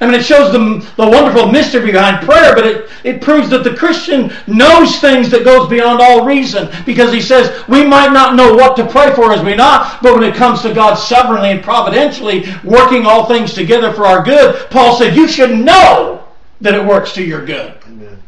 I 0.00 0.06
mean, 0.06 0.14
it 0.14 0.24
shows 0.24 0.52
the, 0.52 0.86
the 0.96 1.08
wonderful 1.08 1.50
mystery 1.50 1.92
behind 1.92 2.26
prayer, 2.26 2.54
but 2.54 2.66
it, 2.66 2.90
it 3.04 3.22
proves 3.22 3.48
that 3.50 3.62
the 3.62 3.74
Christian 3.74 4.32
knows 4.46 4.98
things 4.98 5.30
that 5.30 5.44
goes 5.44 5.68
beyond 5.68 6.00
all 6.00 6.26
reason 6.26 6.68
because 6.84 7.12
he 7.12 7.20
says 7.20 7.66
we 7.68 7.86
might 7.86 8.12
not 8.12 8.34
know 8.34 8.54
what 8.54 8.76
to 8.76 8.86
pray 8.86 9.14
for 9.14 9.32
as 9.32 9.42
we 9.44 9.54
not, 9.54 10.02
but 10.02 10.14
when 10.14 10.24
it 10.24 10.34
comes 10.34 10.62
to 10.62 10.74
God 10.74 10.94
sovereignly 10.94 11.52
and 11.52 11.62
providentially 11.62 12.44
working 12.64 13.06
all 13.06 13.26
things 13.26 13.54
together 13.54 13.92
for 13.92 14.04
our 14.04 14.22
good, 14.22 14.68
Paul 14.70 14.98
said 14.98 15.16
you 15.16 15.28
should 15.28 15.56
know 15.56 16.24
that 16.60 16.74
it 16.74 16.84
works 16.84 17.12
to 17.12 17.22
your 17.22 17.44
good. 17.44 17.74
Amen. 17.86 18.22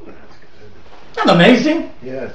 Isn't 0.00 0.16
that 1.16 1.28
amazing? 1.28 1.92
Yes. 2.02 2.34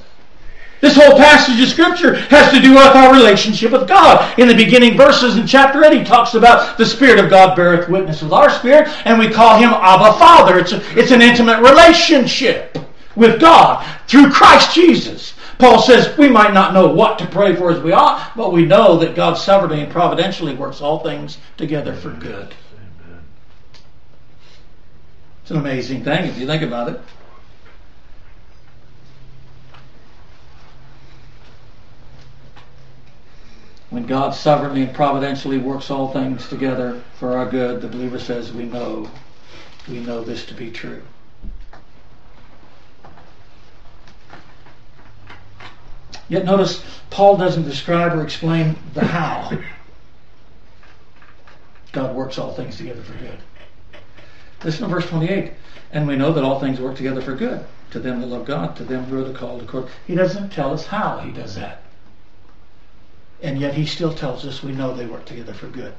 This 0.79 0.96
whole 0.96 1.17
passage 1.17 1.60
of 1.60 1.69
Scripture 1.69 2.15
has 2.15 2.53
to 2.53 2.62
do 2.62 2.72
with 2.72 2.96
our 2.96 3.12
relationship 3.12 3.72
with 3.72 3.88
God. 3.88 4.38
In 4.39 4.48
the 4.48 4.55
beginning 4.55 4.96
verses 4.96 5.38
in 5.38 5.48
chapter 5.48 5.84
8, 5.84 5.91
he 5.91 6.03
talks 6.03 6.36
about 6.36 6.77
the 6.77 6.86
Spirit 6.86 7.19
of 7.19 7.29
God 7.31 7.55
beareth 7.55 7.89
witness 7.89 8.22
with 8.22 8.31
our 8.31 8.50
spirit, 8.50 8.88
and 9.05 9.17
we 9.17 9.29
call 9.29 9.57
him 9.57 9.69
Abba 9.69 10.17
Father. 10.19 10.60
It's, 10.60 10.74
a, 10.74 11.00
it's 11.00 11.12
an 11.12 11.24
intimate 11.24 11.62
relationship 11.62 12.77
with 13.15 13.41
God 13.41 13.84
through 14.07 14.29
Christ 14.31 14.74
Jesus. 14.75 15.34
Paul 15.57 15.81
says 15.81 16.15
we 16.17 16.29
might 16.29 16.53
not 16.53 16.74
know 16.74 16.88
what 16.88 17.17
to 17.19 17.25
pray 17.25 17.55
for 17.55 17.72
as 17.72 17.81
we 17.81 17.91
ought, 17.91 18.34
but 18.36 18.53
we 18.53 18.63
know 18.65 18.98
that 19.00 19.15
God 19.15 19.34
sovereignly 19.34 19.81
and 19.81 19.91
providentially 19.91 20.53
works 20.53 20.81
all 20.81 21.00
things 21.00 21.39
together 21.57 21.96
for 21.96 22.12
good. 22.12 22.53
It's 25.41 25.50
an 25.50 25.57
amazing 25.57 26.03
thing 26.03 26.25
if 26.25 26.38
you 26.38 26.46
think 26.46 26.62
about 26.62 26.89
it. 26.89 27.01
When 33.89 34.06
God 34.06 34.32
sovereignly 34.36 34.84
and 34.84 34.94
providentially 34.94 35.58
works 35.58 35.89
all 35.89 36.12
things 36.12 36.48
together 36.50 37.01
for 37.20 37.38
our 37.38 37.50
good, 37.50 37.82
the 37.82 37.88
believer 37.88 38.20
says, 38.20 38.51
We 38.51 38.63
know, 38.63 39.10
we 39.88 40.00
know 40.00 40.24
this 40.24 40.46
to 40.48 40.53
be 40.53 40.72
true. 40.72 41.01
Yet 46.29 46.44
notice, 46.44 46.84
Paul 47.10 47.38
doesn't 47.38 47.63
describe 47.63 48.13
or 48.13 48.24
explain 48.24 48.75
the 48.94 49.06
how. 49.06 49.58
God 51.94 52.13
works 52.13 52.38
all 52.38 52.53
things 52.53 52.75
together 52.75 53.01
for 53.01 53.13
good. 53.13 53.39
Listen 54.63 54.84
to 54.84 54.94
verse 54.94 55.08
28. 55.08 55.53
And 55.94 56.06
we 56.06 56.17
know 56.17 56.34
that 56.34 56.44
all 56.44 56.60
things 56.60 56.82
work 56.82 56.98
together 56.98 57.22
for 57.22 57.34
good 57.34 57.65
to 57.91 58.00
them 58.00 58.20
that 58.20 58.27
love 58.27 58.46
God, 58.46 58.75
to 58.75 58.84
them 58.84 59.06
who 59.06 59.20
are 59.20 59.24
the 59.24 59.34
called 59.34 59.62
according. 59.62 59.89
He 60.06 60.15
doesn't 60.15 60.50
tell 60.50 60.74
us 60.74 60.86
how 60.86 61.20
he 61.20 61.32
does 61.32 61.56
that. 61.56 61.84
And 63.41 63.60
yet 63.60 63.75
he 63.75 63.86
still 63.86 64.13
tells 64.13 64.46
us 64.46 64.63
we 64.63 64.72
know 64.72 64.94
they 64.94 65.06
work 65.06 65.25
together 65.25 65.53
for 65.53 65.67
good. 65.67 65.94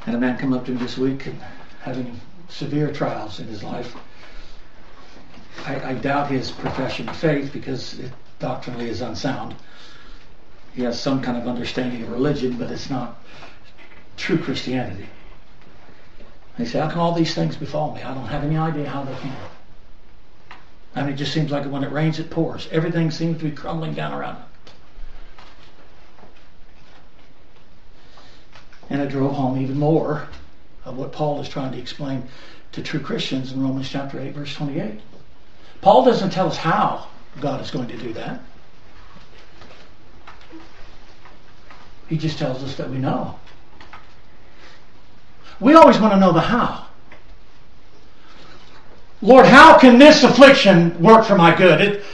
Had 0.00 0.14
a 0.14 0.18
man 0.18 0.38
come 0.38 0.52
up 0.52 0.64
to 0.66 0.70
me 0.70 0.78
this 0.78 0.96
week 0.96 1.26
and 1.26 1.40
having 1.80 2.20
severe 2.48 2.92
trials 2.92 3.40
in 3.40 3.48
his 3.48 3.64
life. 3.64 3.96
I, 5.64 5.90
I 5.90 5.94
doubt 5.94 6.30
his 6.30 6.52
profession 6.52 7.08
of 7.08 7.16
faith 7.16 7.52
because 7.52 7.98
it 7.98 8.12
doctrinally 8.38 8.88
is 8.88 9.00
unsound. 9.00 9.56
He 10.74 10.82
has 10.82 11.00
some 11.00 11.22
kind 11.22 11.36
of 11.36 11.48
understanding 11.48 12.02
of 12.02 12.10
religion, 12.10 12.56
but 12.58 12.70
it's 12.70 12.88
not 12.88 13.20
true 14.16 14.38
Christianity. 14.38 15.08
He 16.56 16.66
said, 16.66 16.82
How 16.82 16.90
can 16.90 17.00
all 17.00 17.12
these 17.12 17.34
things 17.34 17.56
befall 17.56 17.94
me? 17.94 18.02
I 18.02 18.14
don't 18.14 18.26
have 18.26 18.44
any 18.44 18.56
idea 18.56 18.88
how 18.88 19.02
they 19.02 19.14
can. 19.14 19.36
I 20.96 21.02
mean, 21.02 21.12
it 21.12 21.16
just 21.16 21.34
seems 21.34 21.50
like 21.50 21.66
when 21.66 21.84
it 21.84 21.92
rains, 21.92 22.18
it 22.18 22.30
pours. 22.30 22.68
Everything 22.72 23.10
seems 23.10 23.36
to 23.38 23.44
be 23.44 23.50
crumbling 23.50 23.92
down 23.92 24.14
around 24.14 24.38
me. 24.38 24.44
And 28.88 29.02
it 29.02 29.10
drove 29.10 29.34
home 29.34 29.60
even 29.60 29.78
more 29.78 30.26
of 30.86 30.96
what 30.96 31.12
Paul 31.12 31.40
is 31.42 31.48
trying 31.50 31.72
to 31.72 31.78
explain 31.78 32.26
to 32.72 32.82
true 32.82 33.00
Christians 33.00 33.52
in 33.52 33.62
Romans 33.62 33.90
chapter 33.90 34.18
8, 34.18 34.34
verse 34.34 34.54
28. 34.54 35.00
Paul 35.82 36.04
doesn't 36.04 36.30
tell 36.30 36.46
us 36.46 36.56
how 36.56 37.08
God 37.40 37.60
is 37.60 37.70
going 37.70 37.88
to 37.88 37.96
do 37.98 38.14
that. 38.14 38.40
He 42.08 42.16
just 42.16 42.38
tells 42.38 42.62
us 42.62 42.76
that 42.76 42.88
we 42.88 42.96
know. 42.96 43.38
We 45.60 45.74
always 45.74 45.98
want 45.98 46.14
to 46.14 46.20
know 46.20 46.32
the 46.32 46.40
how. 46.40 46.85
Lord, 49.26 49.44
how 49.44 49.76
can 49.76 49.98
this 49.98 50.22
affliction 50.22 51.02
work 51.02 51.24
for 51.24 51.34
my 51.34 51.52
good? 51.52 51.80
It, 51.80 52.04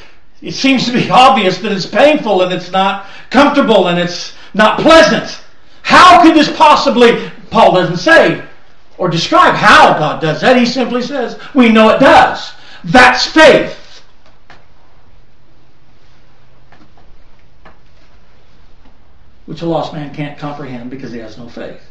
it 0.41 0.53
seems 0.53 0.87
to 0.87 0.93
be 0.93 1.11
obvious 1.11 1.59
that 1.59 1.71
it's 1.71 1.85
painful 1.85 2.41
and 2.41 2.53
it's 2.53 2.71
not 2.71 3.07
comfortable 3.29 3.89
and 3.89 3.99
it's 3.99 4.35
not 4.55 4.81
pleasant. 4.81 5.45
How 5.83 6.23
could 6.23 6.35
this 6.35 6.51
possibly, 6.57 7.31
Paul 7.51 7.75
doesn't 7.75 7.99
say 7.99 8.43
or 8.97 9.09
describe 9.09 9.55
how 9.55 9.99
God 9.99 10.23
does 10.23 10.41
that. 10.41 10.57
He 10.57 10.65
simply 10.65 11.03
says, 11.03 11.39
we 11.55 11.69
know 11.69 11.91
it 11.91 11.99
does. 11.99 12.53
That's 12.85 13.27
faith. 13.27 14.03
Which 19.45 19.61
a 19.61 19.67
lost 19.67 19.93
man 19.93 20.15
can't 20.15 20.39
comprehend 20.39 20.89
because 20.89 21.13
he 21.13 21.19
has 21.19 21.37
no 21.37 21.47
faith. 21.47 21.83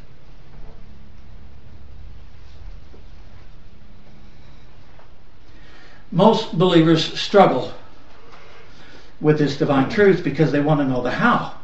Most 6.12 6.58
believers 6.58 7.20
struggle 7.20 7.72
with 9.22 9.38
this 9.38 9.58
divine 9.58 9.90
truth 9.90 10.24
because 10.24 10.52
they 10.52 10.60
want 10.60 10.80
to 10.80 10.86
know 10.86 11.02
the 11.02 11.12
how. 11.12 11.56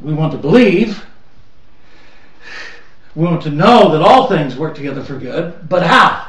We 0.00 0.14
want 0.14 0.32
to 0.32 0.38
believe. 0.38 1.04
We 3.14 3.24
want 3.24 3.42
to 3.42 3.50
know 3.50 3.92
that 3.92 4.02
all 4.02 4.28
things 4.28 4.56
work 4.56 4.74
together 4.74 5.02
for 5.02 5.18
good, 5.18 5.68
but 5.68 5.82
how? 5.82 6.26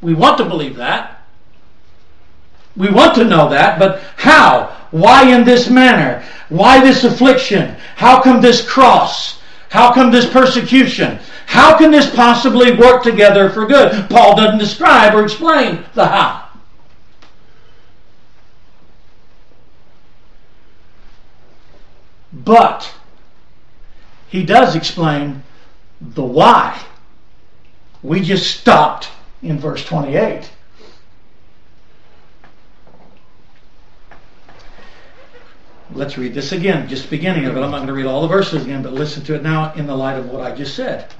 We 0.00 0.14
want 0.14 0.38
to 0.38 0.44
believe 0.44 0.76
that. 0.76 1.22
We 2.76 2.90
want 2.90 3.14
to 3.16 3.24
know 3.24 3.50
that, 3.50 3.78
but 3.78 4.00
how? 4.16 4.76
Why 4.92 5.34
in 5.34 5.44
this 5.44 5.68
manner? 5.68 6.24
Why 6.48 6.80
this 6.80 7.04
affliction? 7.04 7.76
How 7.96 8.22
come 8.22 8.40
this 8.40 8.66
cross? 8.66 9.40
How 9.68 9.92
come 9.92 10.10
this 10.10 10.30
persecution? 10.30 11.18
How 11.52 11.76
can 11.76 11.90
this 11.90 12.08
possibly 12.14 12.72
work 12.72 13.02
together 13.02 13.50
for 13.50 13.66
good? 13.66 14.08
Paul 14.08 14.36
doesn't 14.36 14.58
describe 14.58 15.14
or 15.14 15.22
explain 15.22 15.84
the 15.92 16.06
how. 16.06 16.48
But 22.32 22.90
he 24.28 24.46
does 24.46 24.74
explain 24.74 25.42
the 26.00 26.22
why. 26.22 26.82
We 28.02 28.22
just 28.22 28.58
stopped 28.58 29.10
in 29.42 29.58
verse 29.58 29.84
28. 29.84 30.50
Let's 35.92 36.16
read 36.16 36.32
this 36.32 36.52
again, 36.52 36.88
just 36.88 37.10
beginning 37.10 37.44
of 37.44 37.58
it. 37.58 37.60
I'm 37.60 37.70
not 37.70 37.76
going 37.76 37.88
to 37.88 37.92
read 37.92 38.06
all 38.06 38.22
the 38.22 38.28
verses 38.28 38.64
again, 38.64 38.82
but 38.82 38.94
listen 38.94 39.22
to 39.24 39.34
it 39.34 39.42
now 39.42 39.74
in 39.74 39.86
the 39.86 39.94
light 39.94 40.18
of 40.18 40.30
what 40.30 40.40
I 40.40 40.54
just 40.54 40.74
said. 40.74 41.12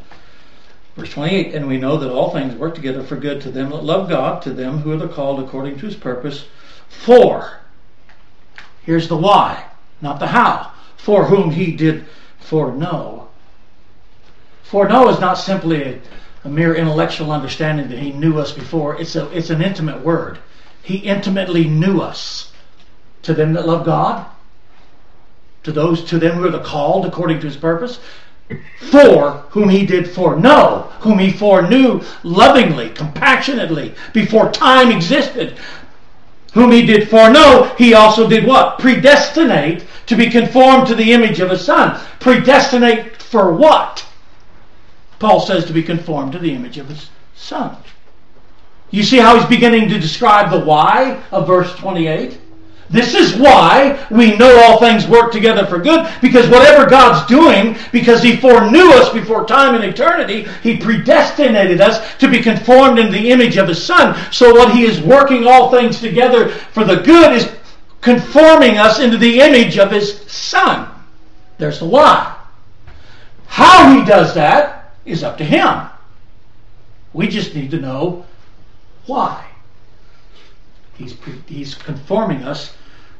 Verse 0.96 1.10
28 1.10 1.54
And 1.54 1.66
we 1.66 1.78
know 1.78 1.96
that 1.96 2.10
all 2.10 2.30
things 2.30 2.54
work 2.54 2.74
together 2.74 3.02
for 3.02 3.16
good 3.16 3.40
to 3.42 3.50
them 3.50 3.70
that 3.70 3.84
love 3.84 4.08
God, 4.08 4.42
to 4.42 4.52
them 4.52 4.78
who 4.78 4.92
are 4.92 4.96
the 4.96 5.08
called 5.08 5.40
according 5.40 5.78
to 5.78 5.86
his 5.86 5.96
purpose. 5.96 6.46
For, 6.88 7.60
here's 8.82 9.08
the 9.08 9.16
why, 9.16 9.64
not 10.00 10.18
the 10.18 10.28
how, 10.28 10.72
for 10.96 11.24
whom 11.24 11.50
he 11.50 11.72
did 11.72 12.04
foreknow. 12.38 13.28
Foreknow 14.62 15.08
is 15.08 15.20
not 15.20 15.34
simply 15.34 15.82
a, 15.82 16.00
a 16.44 16.48
mere 16.48 16.74
intellectual 16.74 17.32
understanding 17.32 17.88
that 17.88 17.98
he 17.98 18.12
knew 18.12 18.38
us 18.38 18.52
before, 18.52 19.00
it's, 19.00 19.16
a, 19.16 19.30
it's 19.36 19.50
an 19.50 19.62
intimate 19.62 20.02
word. 20.02 20.38
He 20.82 20.96
intimately 20.96 21.64
knew 21.64 22.00
us. 22.00 22.50
To 23.22 23.34
them 23.34 23.52
that 23.52 23.68
love 23.68 23.86
God, 23.86 24.26
to 25.62 25.70
those 25.70 26.02
to 26.06 26.18
them 26.18 26.34
who 26.34 26.46
are 26.46 26.50
the 26.50 26.58
called 26.58 27.06
according 27.06 27.38
to 27.38 27.46
his 27.46 27.56
purpose 27.56 28.00
for 28.90 29.44
whom 29.50 29.68
he 29.68 29.86
did 29.86 30.10
foreknow, 30.10 30.90
whom 31.00 31.18
he 31.18 31.30
foreknew 31.30 32.00
lovingly, 32.22 32.90
compassionately, 32.90 33.94
before 34.12 34.50
time 34.50 34.90
existed. 34.90 35.56
Whom 36.54 36.70
he 36.70 36.84
did 36.84 37.08
foreknow, 37.08 37.74
he 37.78 37.94
also 37.94 38.28
did 38.28 38.46
what? 38.46 38.78
Predestinate 38.78 39.84
to 40.06 40.16
be 40.16 40.28
conformed 40.28 40.86
to 40.88 40.94
the 40.94 41.12
image 41.12 41.40
of 41.40 41.50
his 41.50 41.64
son. 41.64 41.98
Predestinate 42.20 43.16
for 43.22 43.54
what? 43.54 44.04
Paul 45.18 45.40
says 45.40 45.64
to 45.66 45.72
be 45.72 45.82
conformed 45.82 46.32
to 46.32 46.38
the 46.38 46.52
image 46.52 46.78
of 46.78 46.88
his 46.88 47.08
son. 47.34 47.76
You 48.90 49.02
see 49.02 49.18
how 49.18 49.38
he's 49.38 49.48
beginning 49.48 49.88
to 49.88 49.98
describe 49.98 50.50
the 50.50 50.60
why 50.60 51.22
of 51.30 51.46
verse 51.46 51.74
28? 51.76 52.38
This 52.92 53.14
is 53.14 53.34
why 53.36 54.06
we 54.10 54.36
know 54.36 54.54
all 54.64 54.78
things 54.78 55.08
work 55.08 55.32
together 55.32 55.64
for 55.64 55.78
good, 55.78 56.06
because 56.20 56.46
whatever 56.50 56.88
God's 56.88 57.26
doing, 57.26 57.74
because 57.90 58.22
He 58.22 58.36
foreknew 58.36 58.92
us 58.92 59.10
before 59.14 59.46
time 59.46 59.74
and 59.74 59.82
eternity, 59.82 60.46
He 60.62 60.76
predestinated 60.76 61.80
us 61.80 62.14
to 62.18 62.28
be 62.28 62.42
conformed 62.42 62.98
in 62.98 63.10
the 63.10 63.30
image 63.30 63.56
of 63.56 63.66
His 63.66 63.82
Son. 63.82 64.14
So 64.30 64.52
what 64.52 64.74
He 64.74 64.84
is 64.84 65.00
working 65.00 65.46
all 65.46 65.70
things 65.70 66.00
together 66.00 66.50
for 66.50 66.84
the 66.84 66.96
good 66.96 67.32
is 67.32 67.50
conforming 68.02 68.76
us 68.76 69.00
into 69.00 69.16
the 69.16 69.40
image 69.40 69.78
of 69.78 69.90
His 69.90 70.20
Son. 70.30 70.86
There's 71.56 71.78
the 71.78 71.86
why. 71.86 72.36
How 73.46 73.98
He 73.98 74.04
does 74.04 74.34
that 74.34 74.92
is 75.06 75.22
up 75.22 75.38
to 75.38 75.44
Him. 75.44 75.88
We 77.14 77.28
just 77.28 77.54
need 77.54 77.70
to 77.70 77.80
know 77.80 78.26
why. 79.06 79.46
He's, 80.98 81.16
he's 81.46 81.74
conforming 81.74 82.42
us 82.42 82.74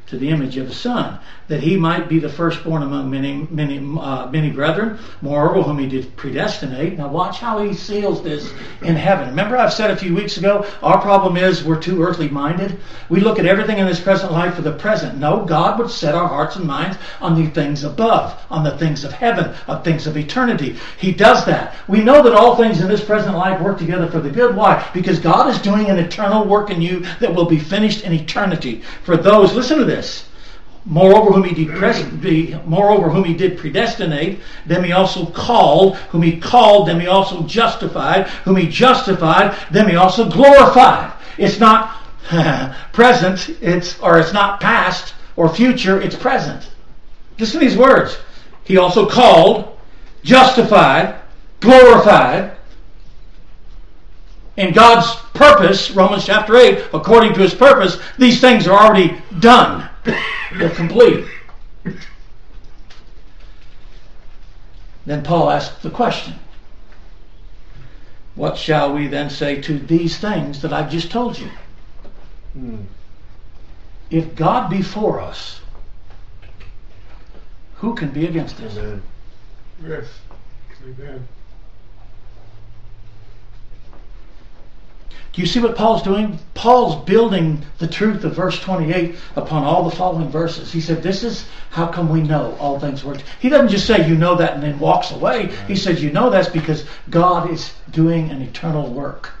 to 0.07 0.17
the 0.17 0.29
image 0.29 0.57
of 0.57 0.67
the 0.67 0.73
son, 0.73 1.19
that 1.47 1.61
he 1.61 1.75
might 1.75 2.07
be 2.07 2.19
the 2.19 2.29
firstborn 2.29 2.83
among 2.83 3.09
many, 3.09 3.47
many, 3.49 3.79
uh, 3.99 4.29
many 4.29 4.49
brethren. 4.49 4.97
Moreover, 5.21 5.61
whom 5.61 5.79
he 5.79 5.87
did 5.87 6.15
predestinate. 6.15 6.97
Now, 6.97 7.09
watch 7.09 7.39
how 7.39 7.61
he 7.61 7.73
seals 7.73 8.23
this 8.23 8.51
in 8.81 8.95
heaven. 8.95 9.29
Remember, 9.29 9.57
I've 9.57 9.73
said 9.73 9.91
a 9.91 9.97
few 9.97 10.15
weeks 10.15 10.37
ago, 10.37 10.65
our 10.81 11.01
problem 11.01 11.37
is 11.37 11.63
we're 11.63 11.81
too 11.81 12.01
earthly 12.01 12.29
minded. 12.29 12.79
We 13.09 13.19
look 13.19 13.39
at 13.39 13.45
everything 13.45 13.77
in 13.77 13.85
this 13.85 13.99
present 13.99 14.31
life 14.31 14.55
for 14.55 14.61
the 14.61 14.71
present. 14.71 15.17
No, 15.17 15.45
God 15.45 15.79
would 15.79 15.89
set 15.89 16.15
our 16.15 16.27
hearts 16.27 16.55
and 16.55 16.65
minds 16.65 16.97
on 17.19 17.35
the 17.35 17.49
things 17.51 17.83
above, 17.83 18.39
on 18.49 18.63
the 18.63 18.77
things 18.77 19.03
of 19.03 19.11
heaven, 19.11 19.53
of 19.67 19.83
things 19.83 20.07
of 20.07 20.17
eternity. 20.17 20.77
He 20.97 21.11
does 21.11 21.45
that. 21.45 21.75
We 21.87 22.03
know 22.03 22.23
that 22.23 22.33
all 22.33 22.55
things 22.55 22.81
in 22.81 22.87
this 22.87 23.03
present 23.03 23.35
life 23.35 23.61
work 23.61 23.77
together 23.77 24.07
for 24.07 24.19
the 24.19 24.29
good. 24.29 24.55
Why? 24.55 24.89
Because 24.93 25.19
God 25.19 25.49
is 25.49 25.61
doing 25.61 25.87
an 25.87 25.99
eternal 25.99 26.45
work 26.45 26.69
in 26.69 26.81
you 26.81 27.01
that 27.19 27.33
will 27.33 27.45
be 27.45 27.59
finished 27.59 28.03
in 28.03 28.13
eternity. 28.13 28.81
For 29.03 29.17
those, 29.17 29.53
listen 29.53 29.79
to 29.79 29.85
this. 29.85 30.25
Moreover, 30.85 31.31
whom 31.31 31.45
he 31.45 31.65
did 31.65 32.67
moreover 32.67 33.09
whom 33.09 33.23
he 33.23 33.33
did 33.33 33.57
predestinate, 33.57 34.39
them 34.65 34.83
he 34.83 34.91
also 34.91 35.25
called. 35.25 35.95
Whom 35.95 36.21
he 36.21 36.37
called, 36.39 36.87
them 36.87 36.99
he 36.99 37.07
also 37.07 37.43
justified. 37.43 38.27
Whom 38.43 38.57
he 38.57 38.67
justified, 38.67 39.55
them 39.71 39.87
he 39.87 39.95
also 39.95 40.29
glorified. 40.29 41.13
It's 41.37 41.59
not 41.59 41.95
present, 42.93 43.49
it's 43.61 43.97
or 43.99 44.19
it's 44.19 44.33
not 44.33 44.59
past 44.59 45.13
or 45.35 45.47
future, 45.47 46.01
it's 46.01 46.15
present. 46.15 46.69
Listen 47.39 47.59
to 47.59 47.65
these 47.65 47.77
words. 47.77 48.17
He 48.65 48.77
also 48.77 49.09
called, 49.09 49.77
justified, 50.23 51.15
glorified. 51.61 52.57
In 54.57 54.73
God's 54.73 55.15
purpose, 55.33 55.91
Romans 55.91 56.25
chapter 56.25 56.55
8, 56.55 56.89
according 56.93 57.33
to 57.33 57.39
his 57.39 57.53
purpose, 57.53 57.99
these 58.19 58.39
things 58.39 58.67
are 58.67 58.77
already 58.77 59.17
done. 59.39 59.89
They're 60.57 60.69
complete. 60.69 61.25
Then 65.05 65.23
Paul 65.23 65.49
asks 65.49 65.81
the 65.81 65.89
question 65.89 66.35
What 68.35 68.57
shall 68.57 68.93
we 68.93 69.07
then 69.07 69.29
say 69.29 69.61
to 69.61 69.79
these 69.79 70.17
things 70.17 70.61
that 70.61 70.73
I've 70.73 70.91
just 70.91 71.11
told 71.11 71.37
you? 71.37 71.49
Hmm. 72.53 72.83
If 74.09 74.35
God 74.35 74.69
be 74.69 74.81
for 74.81 75.19
us, 75.19 75.61
who 77.75 77.95
can 77.95 78.11
be 78.11 78.27
against 78.27 78.59
us? 78.61 78.77
Amen. 78.77 79.01
Yes. 79.85 80.05
Amen. 80.83 81.27
Do 85.33 85.41
you 85.41 85.47
see 85.47 85.59
what 85.59 85.75
Paul's 85.75 86.03
doing? 86.03 86.37
Paul's 86.53 87.03
building 87.05 87.65
the 87.79 87.87
truth 87.87 88.23
of 88.23 88.35
verse 88.35 88.59
28 88.59 89.15
upon 89.35 89.63
all 89.63 89.89
the 89.89 89.95
following 89.95 90.29
verses. 90.29 90.71
He 90.71 90.79
said, 90.79 91.01
This 91.01 91.23
is 91.23 91.47
how 91.71 91.87
come 91.87 92.07
we 92.09 92.21
know 92.21 92.55
all 92.59 92.79
things 92.79 93.03
work. 93.03 93.17
He 93.39 93.49
doesn't 93.49 93.69
just 93.69 93.87
say, 93.87 94.07
You 94.07 94.13
know 94.13 94.35
that, 94.35 94.53
and 94.53 94.61
then 94.61 94.77
walks 94.77 95.09
away. 95.09 95.51
He 95.67 95.75
says, 95.75 96.03
You 96.03 96.11
know 96.11 96.29
that's 96.29 96.49
because 96.49 96.85
God 97.09 97.49
is 97.49 97.73
doing 97.89 98.29
an 98.29 98.43
eternal 98.43 98.93
work 98.93 99.31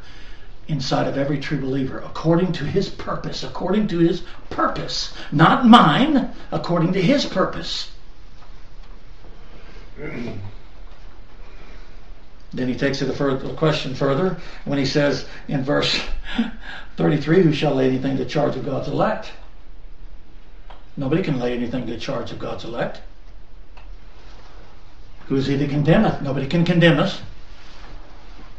inside 0.67 1.07
of 1.07 1.15
every 1.15 1.39
true 1.39 1.61
believer 1.61 1.99
according 1.99 2.53
to 2.53 2.63
his 2.63 2.89
purpose, 2.89 3.43
according 3.43 3.87
to 3.89 3.99
his 3.99 4.23
purpose. 4.49 5.13
Not 5.31 5.67
mine, 5.67 6.31
according 6.51 6.93
to 6.93 7.01
his 7.03 7.23
purpose. 7.23 7.91
Then 12.53 12.67
he 12.67 12.75
takes 12.75 13.01
it 13.01 13.09
a, 13.09 13.13
further, 13.13 13.51
question 13.53 13.95
further 13.95 14.37
when 14.65 14.77
he 14.77 14.85
says 14.85 15.25
in 15.47 15.63
verse 15.63 15.99
33, 16.97 17.41
Who 17.41 17.53
shall 17.53 17.75
lay 17.75 17.87
anything 17.87 18.17
to 18.17 18.25
charge 18.25 18.55
of 18.55 18.65
God's 18.65 18.87
elect? 18.87 19.31
Nobody 20.95 21.23
can 21.23 21.39
lay 21.39 21.53
anything 21.53 21.87
to 21.87 21.97
charge 21.97 22.31
of 22.31 22.37
God's 22.37 22.63
elect. 22.63 23.01
Who 25.27 25.35
is 25.35 25.47
he 25.47 25.55
that 25.55 25.69
condemneth? 25.69 26.21
Nobody 26.21 26.45
can 26.45 26.63
condemn 26.63 26.99
us. 26.99 27.21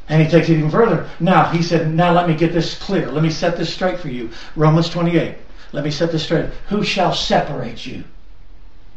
And 0.09 0.21
he 0.21 0.29
takes 0.29 0.49
it 0.49 0.59
even 0.59 0.71
further. 0.71 1.09
Now, 1.21 1.51
he 1.51 1.63
said, 1.63 1.95
Now 1.95 2.13
let 2.13 2.29
me 2.29 2.35
get 2.35 2.53
this 2.53 2.77
clear. 2.77 3.11
Let 3.11 3.23
me 3.23 3.31
set 3.31 3.57
this 3.57 3.73
straight 3.73 4.01
for 4.01 4.09
you. 4.09 4.31
Romans 4.57 4.91
28. 4.91 5.37
Let 5.73 5.85
me 5.85 5.91
set 5.91 6.11
this 6.11 6.25
straight. 6.25 6.51
Who 6.69 6.83
shall 6.83 7.15
separate 7.15 7.87
you 7.87 8.05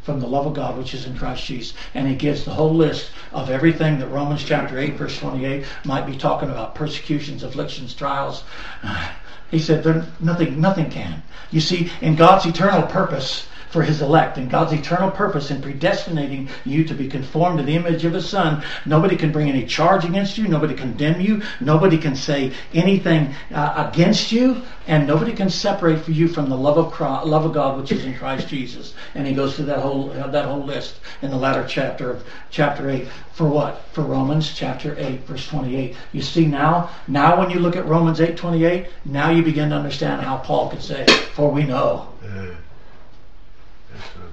from 0.08 0.20
the 0.20 0.26
love 0.26 0.46
of 0.46 0.54
God 0.54 0.78
which 0.78 0.94
is 0.94 1.04
in 1.04 1.18
Christ 1.18 1.44
Jesus. 1.44 1.76
And 1.92 2.08
he 2.08 2.14
gives 2.14 2.42
the 2.42 2.50
whole 2.50 2.74
list 2.74 3.10
of 3.30 3.50
everything 3.50 3.98
that 3.98 4.06
Romans 4.06 4.42
chapter 4.42 4.78
8, 4.78 4.94
verse 4.94 5.18
28 5.18 5.66
might 5.84 6.06
be 6.06 6.16
talking 6.16 6.48
about 6.48 6.74
persecutions, 6.74 7.42
afflictions, 7.42 7.92
trials. 7.92 8.42
He 9.50 9.58
said, 9.58 9.84
nothing, 10.20 10.60
nothing 10.60 10.90
can. 10.90 11.22
You 11.50 11.60
see, 11.60 11.90
in 12.02 12.16
God's 12.16 12.44
eternal 12.44 12.82
purpose, 12.82 13.46
for 13.70 13.82
his 13.82 14.00
elect 14.02 14.38
and 14.38 14.50
God's 14.50 14.72
eternal 14.72 15.10
purpose 15.10 15.50
in 15.50 15.60
predestinating 15.60 16.48
you 16.64 16.84
to 16.84 16.94
be 16.94 17.08
conformed 17.08 17.58
to 17.58 17.64
the 17.64 17.76
image 17.76 18.04
of 18.04 18.12
his 18.12 18.28
son. 18.28 18.62
Nobody 18.86 19.16
can 19.16 19.32
bring 19.32 19.48
any 19.48 19.66
charge 19.66 20.04
against 20.04 20.38
you. 20.38 20.48
Nobody 20.48 20.74
condemn 20.74 21.20
you. 21.20 21.42
Nobody 21.60 21.98
can 21.98 22.16
say 22.16 22.52
anything 22.72 23.34
uh, 23.52 23.90
against 23.90 24.32
you. 24.32 24.62
And 24.86 25.06
nobody 25.06 25.34
can 25.34 25.50
separate 25.50 26.00
for 26.00 26.12
you 26.12 26.28
from 26.28 26.48
the 26.48 26.56
love 26.56 26.78
of 26.78 26.92
Christ, 26.92 27.26
love 27.26 27.44
of 27.44 27.52
God 27.52 27.78
which 27.78 27.92
is 27.92 28.06
in 28.06 28.14
Christ 28.14 28.48
Jesus. 28.48 28.94
And 29.14 29.26
he 29.26 29.34
goes 29.34 29.54
through 29.54 29.66
that 29.66 29.80
whole 29.80 30.10
uh, 30.12 30.28
that 30.28 30.46
whole 30.46 30.64
list 30.64 31.00
in 31.20 31.30
the 31.30 31.36
latter 31.36 31.66
chapter 31.68 32.10
of 32.10 32.24
chapter 32.50 32.88
eight. 32.88 33.08
For 33.34 33.46
what? 33.46 33.82
For 33.92 34.02
Romans 34.02 34.54
chapter 34.54 34.96
eight, 34.98 35.20
verse 35.26 35.46
twenty-eight. 35.46 35.94
You 36.12 36.22
see 36.22 36.46
now, 36.46 36.90
now 37.06 37.38
when 37.38 37.50
you 37.50 37.58
look 37.58 37.76
at 37.76 37.84
Romans 37.84 38.20
eight 38.20 38.38
twenty-eight, 38.38 38.86
now 39.04 39.30
you 39.30 39.42
begin 39.42 39.68
to 39.70 39.76
understand 39.76 40.22
how 40.22 40.38
Paul 40.38 40.70
could 40.70 40.82
say, 40.82 41.04
"For 41.34 41.50
we 41.50 41.64
know." 41.64 42.08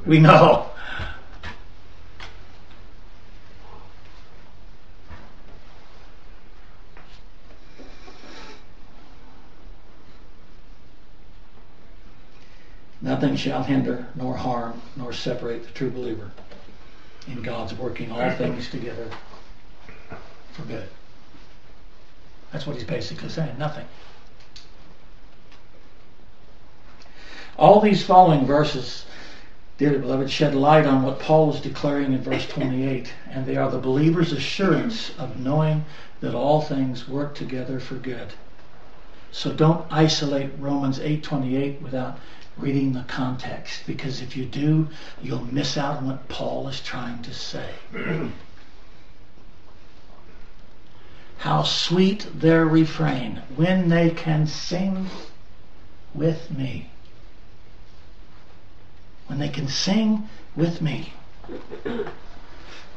We 0.05 0.19
know. 0.19 0.69
Nothing 13.01 13.35
shall 13.35 13.63
hinder, 13.63 14.07
nor 14.15 14.35
harm, 14.35 14.81
nor 14.95 15.13
separate 15.13 15.63
the 15.63 15.71
true 15.71 15.91
believer 15.91 16.31
in 17.27 17.41
God's 17.41 17.73
working 17.73 18.11
all 18.11 18.31
things 18.31 18.69
together 18.69 19.09
for 20.53 20.63
good. 20.63 20.87
That's 22.51 22.65
what 22.65 22.75
he's 22.75 22.85
basically 22.85 23.29
saying. 23.29 23.57
Nothing. 23.57 23.85
All 27.57 27.79
these 27.79 28.03
following 28.03 28.45
verses 28.45 29.05
dearly 29.77 29.97
beloved, 29.97 30.29
shed 30.31 30.55
light 30.55 30.85
on 30.85 31.03
what 31.03 31.19
Paul 31.19 31.47
was 31.47 31.59
declaring 31.59 32.13
in 32.13 32.21
verse 32.21 32.47
28. 32.47 33.13
And 33.29 33.45
they 33.45 33.57
are 33.57 33.69
the 33.69 33.77
believer's 33.77 34.31
assurance 34.31 35.11
of 35.17 35.39
knowing 35.39 35.83
that 36.21 36.33
all 36.33 36.61
things 36.61 37.09
work 37.09 37.35
together 37.35 37.79
for 37.79 37.95
good. 37.95 38.33
So 39.31 39.51
don't 39.51 39.85
isolate 39.91 40.51
Romans 40.57 40.99
8:28 40.99 41.81
without 41.81 42.19
reading 42.57 42.93
the 42.93 43.03
context 43.03 43.81
because 43.85 44.21
if 44.21 44.37
you 44.37 44.45
do, 44.45 44.87
you'll 45.21 45.43
miss 45.51 45.77
out 45.77 45.97
on 45.97 46.07
what 46.07 46.29
Paul 46.29 46.69
is 46.69 46.79
trying 46.79 47.21
to 47.23 47.33
say. 47.33 47.69
How 51.39 51.63
sweet 51.63 52.27
their 52.33 52.65
refrain 52.65 53.41
when 53.57 53.89
they 53.89 54.09
can 54.09 54.47
sing 54.47 55.09
with 56.13 56.49
me 56.49 56.91
when 59.27 59.39
they 59.39 59.49
can 59.49 59.67
sing 59.67 60.27
with 60.55 60.81
me. 60.81 61.13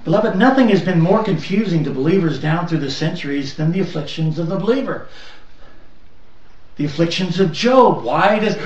Beloved, 0.04 0.36
nothing 0.36 0.68
has 0.68 0.82
been 0.82 1.00
more 1.00 1.22
confusing 1.22 1.84
to 1.84 1.90
believers 1.90 2.38
down 2.38 2.66
through 2.66 2.78
the 2.78 2.90
centuries 2.90 3.54
than 3.56 3.72
the 3.72 3.80
afflictions 3.80 4.38
of 4.38 4.48
the 4.48 4.56
believer. 4.56 5.08
The 6.78 6.84
afflictions 6.84 7.40
of 7.40 7.52
Job. 7.52 8.04
Why 8.04 8.38
does 8.38 8.56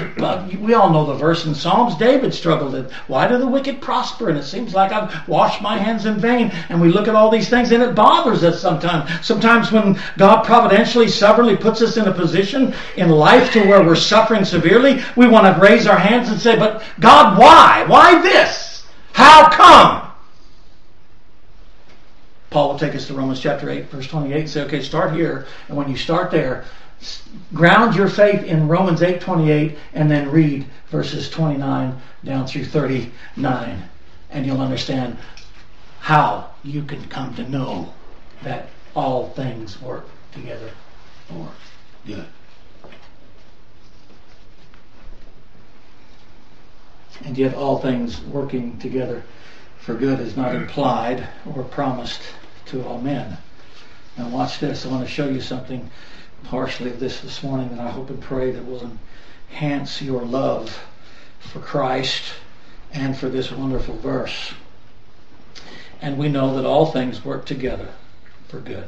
we 0.58 0.74
all 0.74 0.90
know 0.90 1.06
the 1.06 1.14
verse 1.14 1.46
in 1.46 1.54
Psalms? 1.54 1.96
David 1.96 2.34
struggled 2.34 2.74
with. 2.74 2.92
Why 3.08 3.26
do 3.26 3.38
the 3.38 3.46
wicked 3.46 3.80
prosper? 3.80 4.28
And 4.28 4.38
it 4.38 4.44
seems 4.44 4.74
like 4.74 4.92
I've 4.92 5.26
washed 5.26 5.62
my 5.62 5.78
hands 5.78 6.04
in 6.04 6.18
vain. 6.18 6.52
And 6.68 6.78
we 6.78 6.88
look 6.88 7.08
at 7.08 7.14
all 7.14 7.30
these 7.30 7.48
things, 7.48 7.72
and 7.72 7.82
it 7.82 7.94
bothers 7.94 8.44
us 8.44 8.60
sometimes. 8.60 9.10
Sometimes 9.26 9.72
when 9.72 9.98
God 10.18 10.44
providentially, 10.44 11.08
sovereignly 11.08 11.56
puts 11.56 11.80
us 11.80 11.96
in 11.96 12.06
a 12.06 12.12
position 12.12 12.74
in 12.96 13.08
life 13.08 13.50
to 13.54 13.60
where 13.66 13.82
we're 13.82 13.96
suffering 13.96 14.44
severely, 14.44 15.02
we 15.16 15.26
want 15.26 15.46
to 15.46 15.58
raise 15.58 15.86
our 15.86 15.98
hands 15.98 16.28
and 16.28 16.38
say, 16.38 16.58
"But 16.58 16.82
God, 17.00 17.38
why? 17.38 17.86
Why 17.88 18.20
this? 18.20 18.84
How 19.14 19.48
come?" 19.48 20.02
Paul 22.50 22.68
will 22.68 22.78
take 22.78 22.94
us 22.94 23.06
to 23.06 23.14
Romans 23.14 23.40
chapter 23.40 23.70
8, 23.70 23.90
verse 23.90 24.06
28 24.06 24.40
and 24.40 24.50
say, 24.50 24.62
okay, 24.64 24.82
start 24.82 25.14
here. 25.14 25.46
And 25.68 25.76
when 25.76 25.88
you 25.88 25.96
start 25.96 26.30
there, 26.30 26.64
ground 27.54 27.96
your 27.96 28.08
faith 28.08 28.42
in 28.44 28.68
Romans 28.68 29.00
8:28 29.00 29.76
and 29.94 30.10
then 30.10 30.30
read 30.30 30.66
verses 30.88 31.28
29 31.30 32.00
down 32.24 32.46
through 32.46 32.64
39 32.64 33.82
and 34.30 34.46
you'll 34.46 34.60
understand 34.60 35.16
how 36.00 36.50
you 36.64 36.82
can 36.82 37.06
come 37.08 37.34
to 37.34 37.48
know 37.48 37.92
that 38.42 38.68
all 38.94 39.30
things 39.30 39.80
work 39.80 40.06
together 40.32 40.70
for 41.28 41.48
good. 42.06 42.26
And 47.24 47.38
yet 47.38 47.54
all 47.54 47.78
things 47.78 48.20
working 48.22 48.78
together 48.78 49.22
for 49.78 49.94
good 49.94 50.20
is 50.20 50.36
not 50.36 50.54
implied 50.54 51.26
or 51.54 51.62
promised 51.62 52.22
to 52.66 52.84
all 52.84 53.00
men. 53.00 53.36
Now 54.16 54.28
watch 54.28 54.58
this. 54.58 54.84
I 54.84 54.88
want 54.88 55.04
to 55.04 55.10
show 55.10 55.28
you 55.28 55.40
something 55.40 55.90
partially 56.44 56.90
of 56.90 57.00
this 57.00 57.20
this 57.20 57.42
morning 57.42 57.68
that 57.70 57.80
I 57.80 57.90
hope 57.90 58.10
and 58.10 58.20
pray 58.20 58.50
that 58.50 58.64
will 58.64 58.90
enhance 59.50 60.02
your 60.02 60.22
love 60.22 60.84
for 61.40 61.60
Christ 61.60 62.22
and 62.92 63.16
for 63.16 63.28
this 63.28 63.50
wonderful 63.50 63.96
verse. 63.96 64.54
And 66.00 66.18
we 66.18 66.28
know 66.28 66.56
that 66.56 66.66
all 66.66 66.86
things 66.86 67.24
work 67.24 67.46
together 67.46 67.88
for 68.48 68.60
good. 68.60 68.86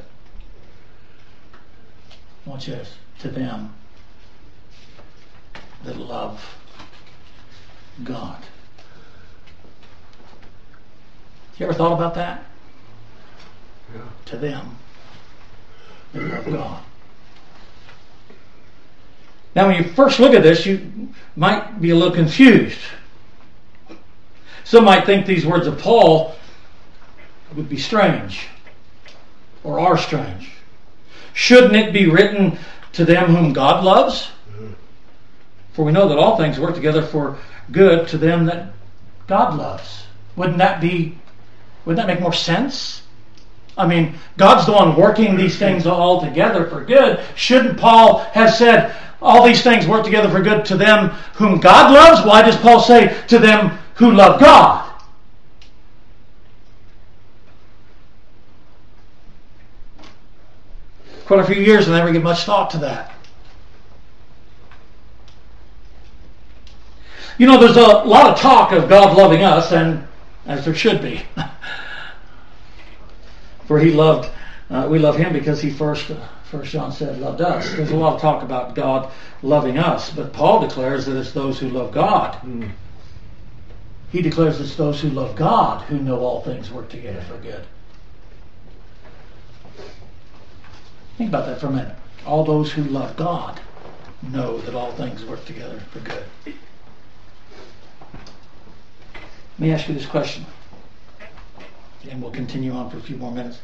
Watch 2.44 2.66
this. 2.66 2.94
To 3.20 3.28
them 3.28 3.74
that 5.84 5.96
love 5.96 6.56
God. 8.02 8.42
You 11.56 11.66
ever 11.66 11.72
thought 11.72 11.92
about 11.92 12.14
that? 12.16 12.44
Yeah. 13.94 14.02
To 14.26 14.36
them 14.36 14.76
that 16.12 16.22
love 16.22 16.44
God. 16.46 16.82
Now, 19.54 19.68
when 19.68 19.82
you 19.82 19.90
first 19.92 20.18
look 20.18 20.34
at 20.34 20.42
this, 20.42 20.66
you 20.66 21.08
might 21.36 21.80
be 21.80 21.90
a 21.90 21.94
little 21.94 22.14
confused. 22.14 22.78
Some 24.64 24.84
might 24.84 25.06
think 25.06 25.26
these 25.26 25.46
words 25.46 25.66
of 25.66 25.78
Paul 25.78 26.34
would 27.54 27.68
be 27.68 27.78
strange 27.78 28.48
or 29.62 29.78
are 29.78 29.96
strange. 29.96 30.50
Shouldn't 31.34 31.76
it 31.76 31.92
be 31.92 32.08
written 32.08 32.58
to 32.92 33.04
them 33.04 33.34
whom 33.34 33.52
God 33.52 33.84
loves? 33.84 34.30
For 35.72 35.84
we 35.84 35.92
know 35.92 36.08
that 36.08 36.18
all 36.18 36.36
things 36.36 36.58
work 36.58 36.74
together 36.74 37.02
for 37.02 37.36
good 37.72 38.06
to 38.08 38.18
them 38.18 38.46
that 38.46 38.72
God 39.26 39.56
loves. 39.56 40.04
Wouldn't 40.36 40.58
that 40.58 40.80
be, 40.80 41.18
wouldn't 41.84 42.06
that 42.06 42.12
make 42.12 42.22
more 42.22 42.32
sense? 42.32 43.02
I 43.76 43.86
mean, 43.86 44.14
God's 44.36 44.66
the 44.66 44.72
one 44.72 44.96
working 44.96 45.36
these 45.36 45.58
things 45.58 45.86
all 45.86 46.20
together 46.20 46.66
for 46.66 46.84
good. 46.84 47.20
Shouldn't 47.34 47.78
Paul 47.78 48.18
have 48.32 48.54
said, 48.54 48.94
all 49.24 49.44
these 49.44 49.62
things 49.62 49.86
work 49.86 50.04
together 50.04 50.28
for 50.28 50.42
good 50.42 50.66
to 50.66 50.76
them 50.76 51.08
whom 51.34 51.58
God 51.58 51.92
loves? 51.92 52.26
Why 52.26 52.42
does 52.42 52.56
Paul 52.56 52.80
say 52.80 53.16
to 53.28 53.38
them 53.38 53.78
who 53.94 54.12
love 54.12 54.38
God? 54.38 54.82
Quite 61.24 61.40
a 61.40 61.44
few 61.44 61.56
years 61.56 61.86
and 61.86 61.96
never 61.96 62.12
give 62.12 62.22
much 62.22 62.44
thought 62.44 62.68
to 62.70 62.78
that. 62.78 63.12
You 67.38 67.46
know, 67.46 67.58
there's 67.58 67.76
a 67.76 68.04
lot 68.04 68.30
of 68.30 68.38
talk 68.38 68.72
of 68.72 68.88
God 68.88 69.16
loving 69.16 69.42
us, 69.42 69.72
and 69.72 70.06
as 70.46 70.64
there 70.66 70.74
should 70.74 71.02
be. 71.02 71.22
For 73.66 73.80
he 73.80 73.90
loved, 73.90 74.30
uh, 74.70 74.86
we 74.88 74.98
love 74.98 75.16
him 75.16 75.32
because 75.32 75.62
he 75.62 75.70
first, 75.70 76.10
uh, 76.10 76.28
First 76.54 76.70
John 76.70 76.92
said, 76.92 77.18
loved 77.18 77.40
us. 77.40 77.68
There's 77.72 77.90
a 77.90 77.96
lot 77.96 78.14
of 78.14 78.20
talk 78.20 78.44
about 78.44 78.76
God 78.76 79.10
loving 79.42 79.76
us, 79.76 80.10
but 80.10 80.32
Paul 80.32 80.60
declares 80.60 81.04
that 81.06 81.16
it's 81.16 81.32
those 81.32 81.58
who 81.58 81.68
love 81.68 81.90
God. 81.90 82.34
Mm. 82.44 82.70
He 84.12 84.22
declares 84.22 84.60
it's 84.60 84.76
those 84.76 85.00
who 85.00 85.08
love 85.08 85.34
God 85.34 85.82
who 85.86 85.98
know 85.98 86.20
all 86.20 86.42
things 86.42 86.70
work 86.70 86.88
together 86.88 87.20
for 87.22 87.38
good. 87.38 87.66
Think 91.18 91.30
about 91.30 91.46
that 91.46 91.58
for 91.58 91.66
a 91.66 91.72
minute. 91.72 91.96
All 92.24 92.44
those 92.44 92.70
who 92.70 92.84
love 92.84 93.16
God 93.16 93.60
know 94.22 94.58
that 94.58 94.76
all 94.76 94.92
things 94.92 95.24
work 95.24 95.44
together 95.46 95.80
for 95.90 95.98
good. 95.98 96.22
Let 96.44 96.54
me 99.58 99.72
ask 99.72 99.88
you 99.88 99.94
this 99.94 100.06
question, 100.06 100.46
and 102.08 102.22
we'll 102.22 102.30
continue 102.30 102.70
on 102.70 102.90
for 102.90 102.98
a 102.98 103.02
few 103.02 103.16
more 103.16 103.32
minutes. 103.32 103.58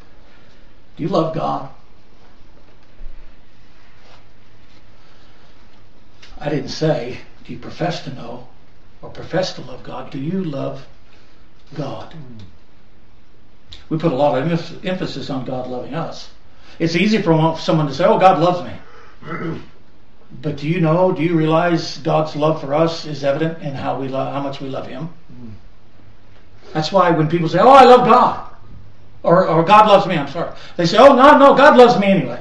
Do 0.97 1.05
you 1.05 1.09
love 1.09 1.37
God? 1.37 1.71
I 6.41 6.49
didn't 6.49 6.71
say, 6.71 7.19
do 7.45 7.53
you 7.53 7.59
profess 7.59 8.03
to 8.05 8.15
know 8.15 8.49
or 9.03 9.11
profess 9.11 9.53
to 9.55 9.61
love 9.61 9.83
God? 9.83 10.11
Do 10.11 10.19
you 10.19 10.43
love 10.43 10.87
God? 11.77 12.15
We 13.89 13.99
put 13.99 14.13
a 14.13 14.17
lot 14.17 14.39
of 14.39 14.49
emph- 14.49 14.85
emphasis 14.85 15.31
on 15.31 15.45
God 15.45 15.69
loving 15.69 15.95
us. 15.95 16.31
It's 16.79 16.97
easy 16.97 17.21
for 17.21 17.57
someone 17.59 17.87
to 17.87 17.95
say, 17.95 18.05
oh, 18.05 18.19
God 18.19 18.41
loves 18.41 18.65
me. 18.65 19.61
But 20.43 20.59
do 20.59 20.69
you 20.69 20.81
know, 20.81 21.11
do 21.13 21.23
you 21.23 21.37
realize 21.37 21.99
God's 21.99 22.37
love 22.37 22.61
for 22.61 22.73
us 22.73 23.05
is 23.05 23.25
evident 23.25 23.63
in 23.63 23.75
how 23.75 23.99
we 23.99 24.07
love, 24.09 24.33
how 24.33 24.41
much 24.41 24.61
we 24.61 24.69
love 24.69 24.87
Him? 24.87 25.09
That's 26.73 26.93
why 26.93 27.11
when 27.11 27.29
people 27.29 27.49
say, 27.49 27.59
"Oh, 27.59 27.71
I 27.71 27.83
love 27.83 28.07
God," 28.07 28.49
or, 29.25 29.49
or 29.49 29.65
"God 29.65 29.89
loves 29.89 30.07
me," 30.07 30.17
I'm 30.17 30.29
sorry, 30.29 30.53
they 30.77 30.87
say, 30.87 30.99
"Oh, 30.99 31.17
no, 31.17 31.37
no, 31.37 31.55
God 31.55 31.77
loves 31.77 31.99
me 31.99 32.07
anyway." 32.07 32.41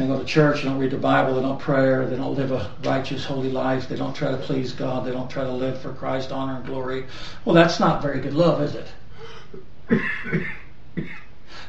They 0.00 0.06
go 0.06 0.18
to 0.18 0.24
church, 0.24 0.62
they 0.62 0.68
don't 0.70 0.78
read 0.78 0.92
the 0.92 0.96
Bible, 0.96 1.34
they 1.34 1.42
don't 1.42 1.60
pray, 1.60 2.06
they 2.06 2.16
don't 2.16 2.34
live 2.34 2.52
a 2.52 2.70
righteous, 2.82 3.22
holy 3.26 3.50
life, 3.50 3.86
they 3.86 3.96
don't 3.96 4.14
try 4.14 4.30
to 4.30 4.38
please 4.38 4.72
God, 4.72 5.04
they 5.04 5.10
don't 5.10 5.30
try 5.30 5.44
to 5.44 5.52
live 5.52 5.78
for 5.82 5.92
Christ's 5.92 6.32
honor 6.32 6.56
and 6.56 6.64
glory. 6.64 7.04
Well, 7.44 7.54
that's 7.54 7.78
not 7.78 8.00
very 8.00 8.18
good 8.18 8.32
love, 8.32 8.62
is 8.62 8.74
it? 8.74 10.00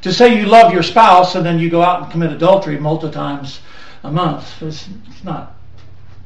to 0.01 0.13
say 0.13 0.39
you 0.39 0.45
love 0.45 0.71
your 0.71 0.81
spouse 0.81 1.35
and 1.35 1.45
then 1.45 1.59
you 1.59 1.69
go 1.69 1.81
out 1.81 2.03
and 2.03 2.09
commit 2.09 2.31
adultery 2.31 2.79
multiple 2.79 3.11
times 3.11 3.59
a 4.03 4.09
month, 4.09 4.61
it's, 4.61 4.87
it's 5.09 5.25
not 5.25 5.57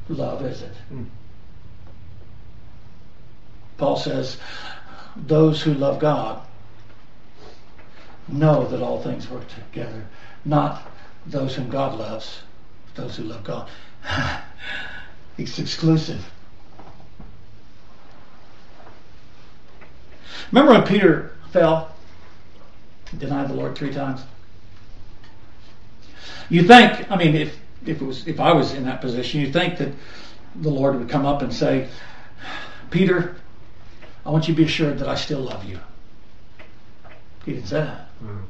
love, 0.08 0.46
is 0.46 0.62
it? 0.62 0.76
Hmm. 0.88 1.04
Paul 3.78 3.96
says, 3.96 4.36
those 5.16 5.60
who 5.60 5.74
love 5.74 5.98
God 5.98 6.40
know 8.28 8.64
that 8.68 8.80
all 8.80 9.02
things 9.02 9.28
work 9.28 9.42
together, 9.48 10.06
not 10.44 10.88
those 11.26 11.54
whom 11.54 11.68
God 11.68 11.98
loves, 11.98 12.40
those 12.94 13.16
who 13.16 13.24
love 13.24 13.44
God. 13.44 13.68
it's 15.38 15.58
exclusive. 15.58 16.24
Remember 20.52 20.72
when 20.72 20.86
Peter 20.86 21.32
fell, 21.50 21.94
denied 23.18 23.48
the 23.48 23.54
Lord 23.54 23.76
three 23.76 23.92
times? 23.92 24.22
You 26.48 26.62
think, 26.62 27.10
I 27.10 27.16
mean, 27.16 27.34
if 27.34 27.58
if 27.84 28.00
it 28.00 28.04
was 28.04 28.26
if 28.26 28.40
I 28.40 28.52
was 28.52 28.74
in 28.74 28.84
that 28.84 29.00
position, 29.00 29.40
you 29.40 29.52
think 29.52 29.78
that 29.78 29.92
the 30.56 30.70
Lord 30.70 30.96
would 30.98 31.08
come 31.08 31.26
up 31.26 31.42
and 31.42 31.52
say, 31.52 31.88
Peter, 32.90 33.36
I 34.24 34.30
want 34.30 34.48
you 34.48 34.54
to 34.54 34.58
be 34.58 34.64
assured 34.64 34.98
that 34.98 35.08
I 35.08 35.16
still 35.16 35.40
love 35.40 35.64
you. 35.64 35.78
He 37.44 37.52
didn't 37.52 37.68
say 37.68 37.80
that. 37.80 38.08
Mm. 38.22 38.42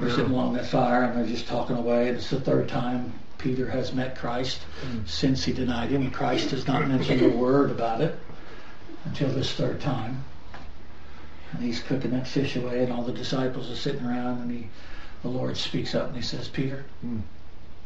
They're 0.00 0.10
sitting 0.10 0.32
along 0.32 0.54
that 0.54 0.66
fire 0.66 1.02
and 1.04 1.16
they're 1.18 1.26
just 1.26 1.46
talking 1.48 1.76
away. 1.76 2.08
It's 2.08 2.30
the 2.30 2.40
third 2.40 2.68
time 2.68 3.12
Peter 3.38 3.68
has 3.70 3.92
met 3.92 4.16
Christ 4.16 4.60
since 5.06 5.44
he 5.44 5.52
denied 5.52 5.90
him. 5.90 6.10
Christ 6.10 6.50
has 6.50 6.66
not 6.66 6.86
mentioned 6.88 7.22
a 7.22 7.28
word 7.28 7.70
about 7.70 8.00
it 8.00 8.16
until 9.04 9.28
this 9.30 9.52
third 9.54 9.80
time. 9.80 10.24
And 11.52 11.62
he's 11.62 11.80
cooking 11.82 12.10
that 12.10 12.28
fish 12.28 12.56
away, 12.56 12.82
and 12.84 12.92
all 12.92 13.02
the 13.02 13.12
disciples 13.12 13.70
are 13.70 13.76
sitting 13.76 14.04
around, 14.04 14.42
and 14.42 14.50
he, 14.50 14.68
the 15.22 15.28
Lord 15.28 15.56
speaks 15.56 15.94
up 15.94 16.08
and 16.08 16.16
he 16.16 16.22
says, 16.22 16.46
Peter, 16.48 16.84
Mm. 17.04 17.22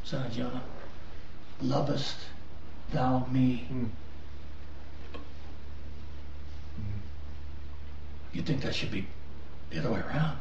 son 0.02 0.26
of 0.26 0.32
Jonah, 0.32 0.62
lovest 1.60 2.16
thou 2.92 3.24
me? 3.30 3.68
Mm. 3.72 3.88
You'd 8.32 8.46
think 8.46 8.62
that 8.62 8.74
should 8.74 8.90
be 8.90 9.06
the 9.70 9.78
other 9.78 9.92
way 9.92 10.00
around. 10.00 10.38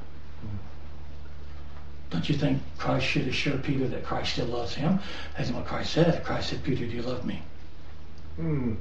Don't 2.12 2.28
you 2.28 2.36
think 2.36 2.62
Christ 2.78 3.06
should 3.06 3.28
assure 3.28 3.58
Peter 3.58 3.88
that 3.88 4.04
Christ 4.04 4.34
still 4.34 4.48
loves 4.48 4.76
him? 4.76 5.00
That's 5.38 5.50
what 5.50 5.66
Christ 5.66 5.94
said. 5.94 6.24
Christ 6.26 6.50
said, 6.50 6.64
Peter, 6.64 6.86
do 6.86 6.92
you 6.92 7.02
love 7.02 7.26
me? 7.26 7.42
Mm. 8.38 8.76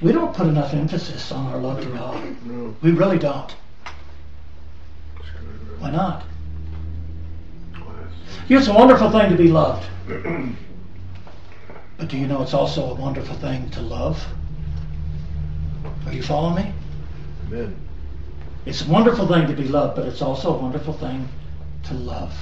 We 0.00 0.12
don't 0.12 0.34
put 0.34 0.46
enough 0.46 0.72
emphasis 0.72 1.30
on 1.30 1.52
our 1.52 1.58
love 1.58 1.82
to 1.82 1.88
God. 1.90 2.44
No. 2.44 2.74
We 2.82 2.90
really 2.90 3.18
don't. 3.18 3.54
Why 5.78 5.90
not? 5.90 6.24
Know, 7.74 7.86
it's 8.48 8.68
a 8.68 8.72
wonderful 8.72 9.10
thing 9.10 9.30
to 9.30 9.36
be 9.36 9.48
loved. 9.48 9.86
But 11.98 12.08
do 12.08 12.18
you 12.18 12.26
know 12.26 12.42
it's 12.42 12.52
also 12.52 12.90
a 12.90 12.94
wonderful 12.94 13.36
thing 13.36 13.70
to 13.70 13.80
love? 13.80 14.22
Are 16.04 16.12
you 16.12 16.22
following 16.22 16.66
me? 16.66 16.72
Amen. 17.46 17.74
It's 18.66 18.86
a 18.86 18.90
wonderful 18.90 19.26
thing 19.26 19.46
to 19.46 19.54
be 19.54 19.66
loved, 19.66 19.96
but 19.96 20.06
it's 20.06 20.20
also 20.20 20.54
a 20.54 20.58
wonderful 20.58 20.92
thing 20.92 21.26
to 21.88 21.94
love. 21.94 22.34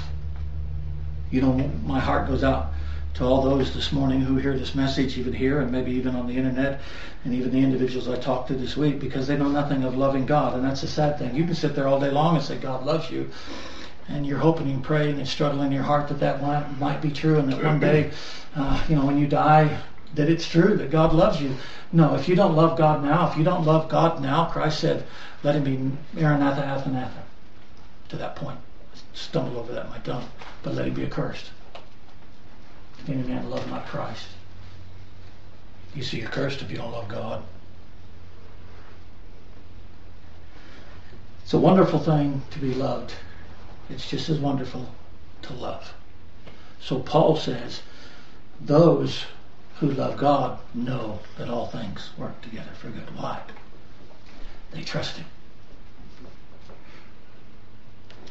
You 1.30 1.40
know, 1.42 1.52
my 1.84 2.00
heart 2.00 2.28
goes 2.28 2.44
out 2.44 2.72
to 3.14 3.24
all 3.24 3.42
those 3.42 3.72
this 3.74 3.92
morning 3.92 4.20
who 4.20 4.36
hear 4.36 4.58
this 4.58 4.74
message, 4.74 5.18
even 5.18 5.32
here 5.32 5.60
and 5.60 5.70
maybe 5.70 5.92
even 5.92 6.16
on 6.16 6.26
the 6.26 6.36
internet, 6.36 6.80
and 7.24 7.32
even 7.32 7.52
the 7.52 7.58
individuals 7.58 8.08
I 8.08 8.16
talked 8.16 8.48
to 8.48 8.54
this 8.54 8.76
week, 8.76 8.98
because 8.98 9.26
they 9.26 9.36
know 9.36 9.48
nothing 9.48 9.84
of 9.84 9.96
loving 9.96 10.26
God. 10.26 10.54
And 10.54 10.64
that's 10.64 10.82
a 10.82 10.88
sad 10.88 11.18
thing. 11.18 11.34
You 11.34 11.44
can 11.44 11.54
sit 11.54 11.74
there 11.74 11.86
all 11.86 12.00
day 12.00 12.10
long 12.10 12.36
and 12.36 12.44
say, 12.44 12.56
God 12.58 12.84
loves 12.84 13.10
you. 13.10 13.30
And 14.08 14.26
you're 14.26 14.38
hoping 14.38 14.68
and 14.70 14.84
praying 14.84 15.18
and 15.18 15.26
struggling 15.26 15.68
in 15.68 15.72
your 15.72 15.82
heart 15.82 16.08
that 16.08 16.20
that 16.20 16.42
might, 16.42 16.78
might 16.78 17.00
be 17.00 17.10
true 17.10 17.38
and 17.38 17.50
that 17.50 17.62
one 17.62 17.80
day, 17.80 18.10
uh, 18.54 18.84
you 18.88 18.96
know, 18.96 19.06
when 19.06 19.18
you 19.18 19.26
die, 19.26 19.80
that 20.14 20.28
it's 20.28 20.46
true 20.46 20.76
that 20.76 20.90
God 20.90 21.14
loves 21.14 21.40
you. 21.40 21.54
No, 21.92 22.14
if 22.14 22.28
you 22.28 22.34
don't 22.34 22.54
love 22.54 22.76
God 22.76 23.02
now, 23.02 23.30
if 23.30 23.38
you 23.38 23.44
don't 23.44 23.64
love 23.64 23.88
God 23.88 24.20
now, 24.20 24.46
Christ 24.46 24.80
said, 24.80 25.06
let 25.42 25.54
him 25.54 25.64
be 25.64 26.20
Maranatha, 26.20 26.62
Athanatha. 26.62 27.22
To 28.10 28.16
that 28.16 28.36
point. 28.36 28.58
Stumble 29.14 29.58
over 29.58 29.72
that 29.72 29.88
my 29.88 29.98
tongue. 29.98 30.28
But 30.62 30.74
let 30.74 30.86
him 30.86 30.94
be 30.94 31.06
accursed. 31.06 31.50
If 32.98 33.08
any 33.08 33.22
man 33.22 33.48
love 33.48 33.68
not 33.70 33.86
Christ. 33.86 34.26
You 35.94 36.02
see, 36.02 36.18
you're 36.18 36.28
cursed 36.28 36.62
if 36.62 36.70
you 36.70 36.76
don't 36.76 36.92
love 36.92 37.08
God. 37.08 37.42
It's 41.42 41.52
a 41.52 41.58
wonderful 41.58 42.00
thing 42.00 42.42
to 42.50 42.58
be 42.58 42.74
loved. 42.74 43.12
It's 43.90 44.08
just 44.08 44.28
as 44.28 44.38
wonderful 44.38 44.88
to 45.42 45.52
love. 45.52 45.92
So 46.80 46.98
Paul 47.00 47.36
says, 47.36 47.82
those 48.60 49.24
who 49.76 49.90
love 49.90 50.16
God 50.16 50.58
know 50.72 51.20
that 51.38 51.48
all 51.48 51.66
things 51.66 52.10
work 52.16 52.40
together 52.40 52.70
for 52.78 52.88
good. 52.88 53.14
Why? 53.16 53.40
They 54.70 54.82
trust 54.82 55.18
Him. 55.18 55.26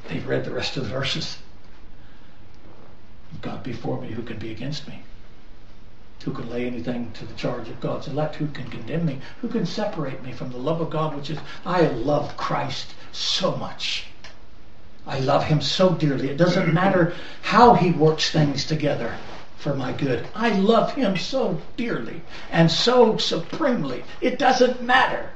They've 0.10 0.28
read 0.28 0.46
the 0.46 0.52
rest 0.52 0.78
of 0.78 0.84
the 0.84 0.90
verses. 0.90 1.38
God 3.42 3.64
before 3.64 4.00
me, 4.02 4.12
who 4.12 4.24
can 4.24 4.38
be 4.38 4.52
against 4.52 4.88
me? 4.88 5.04
Who 6.24 6.32
can 6.32 6.50
lay 6.50 6.66
anything 6.66 7.12
to 7.14 7.26
the 7.26 7.34
charge 7.34 7.68
of 7.68 7.82
God's 7.82 8.08
elect? 8.08 8.36
Who 8.36 8.48
can 8.48 8.70
condemn 8.70 9.06
me? 9.06 9.20
Who 9.42 9.50
can 9.50 9.66
separate 9.66 10.24
me 10.24 10.32
from 10.32 10.52
the 10.52 10.58
love 10.58 10.80
of 10.80 10.90
God, 10.90 11.16
which 11.16 11.30
is, 11.30 11.38
I 11.66 11.82
love 11.82 12.38
Christ 12.38 12.96
so 13.12 13.56
much. 13.58 14.06
I 15.06 15.20
love 15.20 15.44
him 15.44 15.62
so 15.62 15.90
dearly. 15.90 16.30
It 16.30 16.38
doesn't 16.38 16.74
matter 16.74 17.14
how 17.42 17.74
he 17.74 17.92
works 17.92 18.30
things 18.30 18.66
together 18.66 19.18
for 19.58 19.74
my 19.74 19.92
good. 19.92 20.26
I 20.34 20.50
love 20.50 20.94
him 20.94 21.18
so 21.18 21.60
dearly 21.76 22.22
and 22.52 22.72
so 22.72 23.18
supremely. 23.18 24.04
It 24.22 24.40
doesn't 24.40 24.82
matter. 24.82 25.30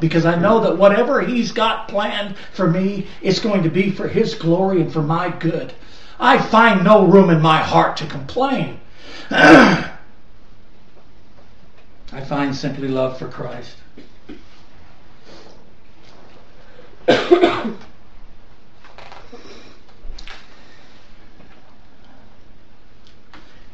Because 0.00 0.24
I 0.24 0.36
know 0.36 0.60
that 0.60 0.78
whatever 0.78 1.20
he's 1.20 1.52
got 1.52 1.88
planned 1.88 2.36
for 2.52 2.70
me, 2.70 3.06
it's 3.22 3.40
going 3.40 3.62
to 3.62 3.70
be 3.70 3.90
for 3.90 4.08
his 4.08 4.34
glory 4.34 4.80
and 4.80 4.92
for 4.92 5.02
my 5.02 5.28
good. 5.28 5.72
I 6.20 6.38
find 6.38 6.84
no 6.84 7.06
room 7.06 7.30
in 7.30 7.40
my 7.40 7.58
heart 7.58 7.96
to 7.98 8.06
complain. 8.06 8.80
I 9.30 9.90
find 12.26 12.54
simply 12.54 12.88
love 12.88 13.18
for 13.18 13.28
Christ. 13.28 13.76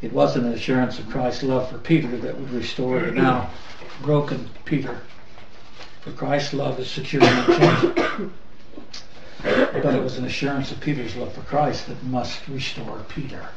it 0.02 0.12
wasn't 0.12 0.46
an 0.46 0.52
assurance 0.52 0.98
of 0.98 1.08
Christ's 1.08 1.42
love 1.44 1.70
for 1.70 1.78
Peter 1.78 2.16
that 2.18 2.38
would 2.38 2.50
restore 2.50 3.00
the 3.00 3.12
now 3.12 3.50
broken 4.02 4.50
Peter. 4.64 5.00
For 6.04 6.12
Christ's 6.12 6.52
love 6.52 6.78
is 6.78 6.90
secure 6.90 7.22
and 7.24 7.48
unchanging. 7.48 8.32
But 9.42 9.94
it 9.94 10.02
was 10.02 10.18
an 10.18 10.26
assurance 10.26 10.70
of 10.70 10.80
Peter's 10.80 11.16
love 11.16 11.32
for 11.32 11.40
Christ 11.42 11.88
that 11.88 12.02
must 12.04 12.46
restore 12.46 13.04
Peter. 13.08 13.48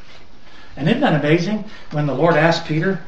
And 0.78 0.88
isn't 0.88 1.02
that 1.02 1.20
amazing? 1.20 1.66
When 1.92 2.06
the 2.06 2.14
Lord 2.14 2.36
asked 2.36 2.66
Peter 2.66 3.02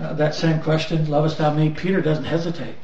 uh, 0.00 0.14
that 0.14 0.34
same 0.34 0.60
question, 0.62 1.10
lovest 1.10 1.38
thou 1.38 1.52
me? 1.52 1.70
Peter 1.70 2.00
doesn't 2.00 2.24
hesitate. 2.24 2.76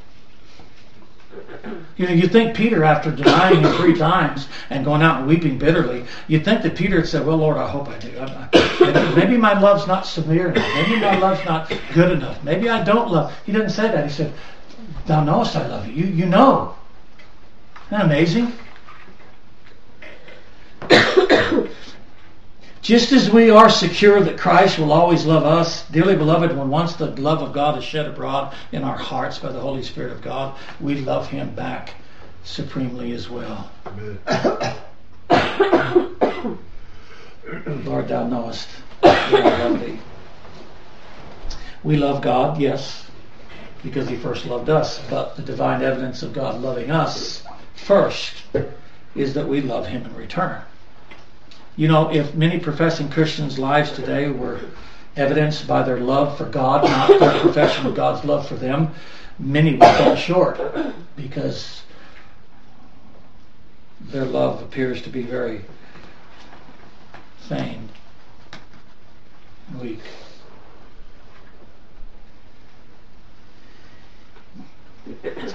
You 1.96 2.06
know, 2.06 2.12
you 2.12 2.28
think 2.28 2.56
Peter, 2.56 2.84
after 2.84 3.10
denying 3.10 3.62
him 3.62 3.72
three 3.76 3.96
times 3.96 4.48
and 4.68 4.84
going 4.84 5.02
out 5.02 5.20
and 5.20 5.28
weeping 5.28 5.58
bitterly, 5.58 6.04
you'd 6.28 6.44
think 6.44 6.62
that 6.62 6.76
Peter 6.76 6.96
had 6.96 7.08
said, 7.08 7.26
Well, 7.26 7.36
Lord, 7.36 7.56
I 7.56 7.68
hope 7.68 7.88
I 7.88 7.98
do. 7.98 8.10
I, 8.18 8.48
I, 8.52 9.14
maybe 9.14 9.36
my 9.36 9.58
love's 9.58 9.86
not 9.86 10.04
severe 10.06 10.50
enough. 10.50 10.66
Maybe 10.74 11.00
my 11.00 11.16
love's 11.18 11.44
not 11.44 11.72
good 11.94 12.12
enough. 12.12 12.42
Maybe 12.42 12.68
I 12.68 12.82
don't 12.82 13.10
love. 13.10 13.32
He 13.46 13.52
didn't 13.52 13.70
say 13.70 13.88
that. 13.88 14.04
He 14.04 14.10
said, 14.10 14.32
Thou 15.06 15.24
knowest 15.24 15.56
I 15.56 15.66
love 15.66 15.86
you. 15.86 16.04
You, 16.04 16.12
you 16.12 16.26
know. 16.26 16.74
Isn't 17.86 17.98
that 17.98 18.04
amazing? 18.06 18.52
Just 22.82 23.12
as 23.12 23.30
we 23.30 23.50
are 23.50 23.70
secure 23.70 24.20
that 24.20 24.38
Christ 24.38 24.78
will 24.78 24.92
always 24.92 25.24
love 25.24 25.44
us, 25.44 25.88
dearly 25.90 26.16
beloved, 26.16 26.56
when 26.56 26.68
once 26.68 26.94
the 26.96 27.06
love 27.06 27.40
of 27.42 27.52
God 27.52 27.78
is 27.78 27.84
shed 27.84 28.06
abroad 28.06 28.54
in 28.72 28.82
our 28.82 28.96
hearts 28.96 29.38
by 29.38 29.52
the 29.52 29.60
Holy 29.60 29.82
Spirit 29.84 30.10
of 30.12 30.20
God, 30.20 30.58
we 30.80 30.96
love 30.96 31.28
Him 31.28 31.54
back 31.54 31.94
supremely 32.44 33.12
as 33.12 33.28
well. 33.28 33.70
Lord, 37.84 38.08
thou 38.08 38.26
knowest 38.26 38.68
that 39.02 39.34
I 39.34 39.64
love 39.68 39.80
thee. 39.80 39.98
We 41.84 41.96
love 41.96 42.20
God, 42.22 42.60
yes, 42.60 43.06
because 43.82 44.08
He 44.08 44.16
first 44.16 44.46
loved 44.46 44.68
us, 44.68 45.00
but 45.10 45.36
the 45.36 45.42
divine 45.42 45.82
evidence 45.82 46.22
of 46.22 46.32
God 46.32 46.60
loving 46.60 46.90
us 46.90 47.44
first 47.74 48.44
is 49.14 49.34
that 49.34 49.46
we 49.46 49.60
love 49.60 49.86
Him 49.86 50.04
in 50.04 50.14
return. 50.14 50.62
You 51.76 51.88
know, 51.88 52.12
if 52.12 52.34
many 52.34 52.58
professing 52.58 53.08
Christians' 53.08 53.58
lives 53.58 53.92
today 53.92 54.28
were 54.28 54.60
evidenced 55.16 55.66
by 55.66 55.82
their 55.82 55.98
love 55.98 56.36
for 56.36 56.44
God, 56.44 56.84
not 56.84 57.18
their 57.18 57.40
profession 57.40 57.86
of 57.86 57.94
God's 57.94 58.24
love 58.24 58.46
for 58.46 58.54
them, 58.54 58.94
many 59.38 59.72
would 59.72 59.96
fall 59.96 60.16
short 60.16 60.60
because 61.16 61.82
their 64.00 64.24
love 64.24 64.62
appears 64.62 65.02
to 65.02 65.10
be 65.10 65.22
very 65.22 65.62
faint, 67.48 67.90
weak. 69.80 70.00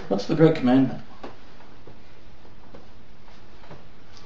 What's 0.08 0.26
the 0.26 0.36
great 0.36 0.56
commandment? 0.56 1.02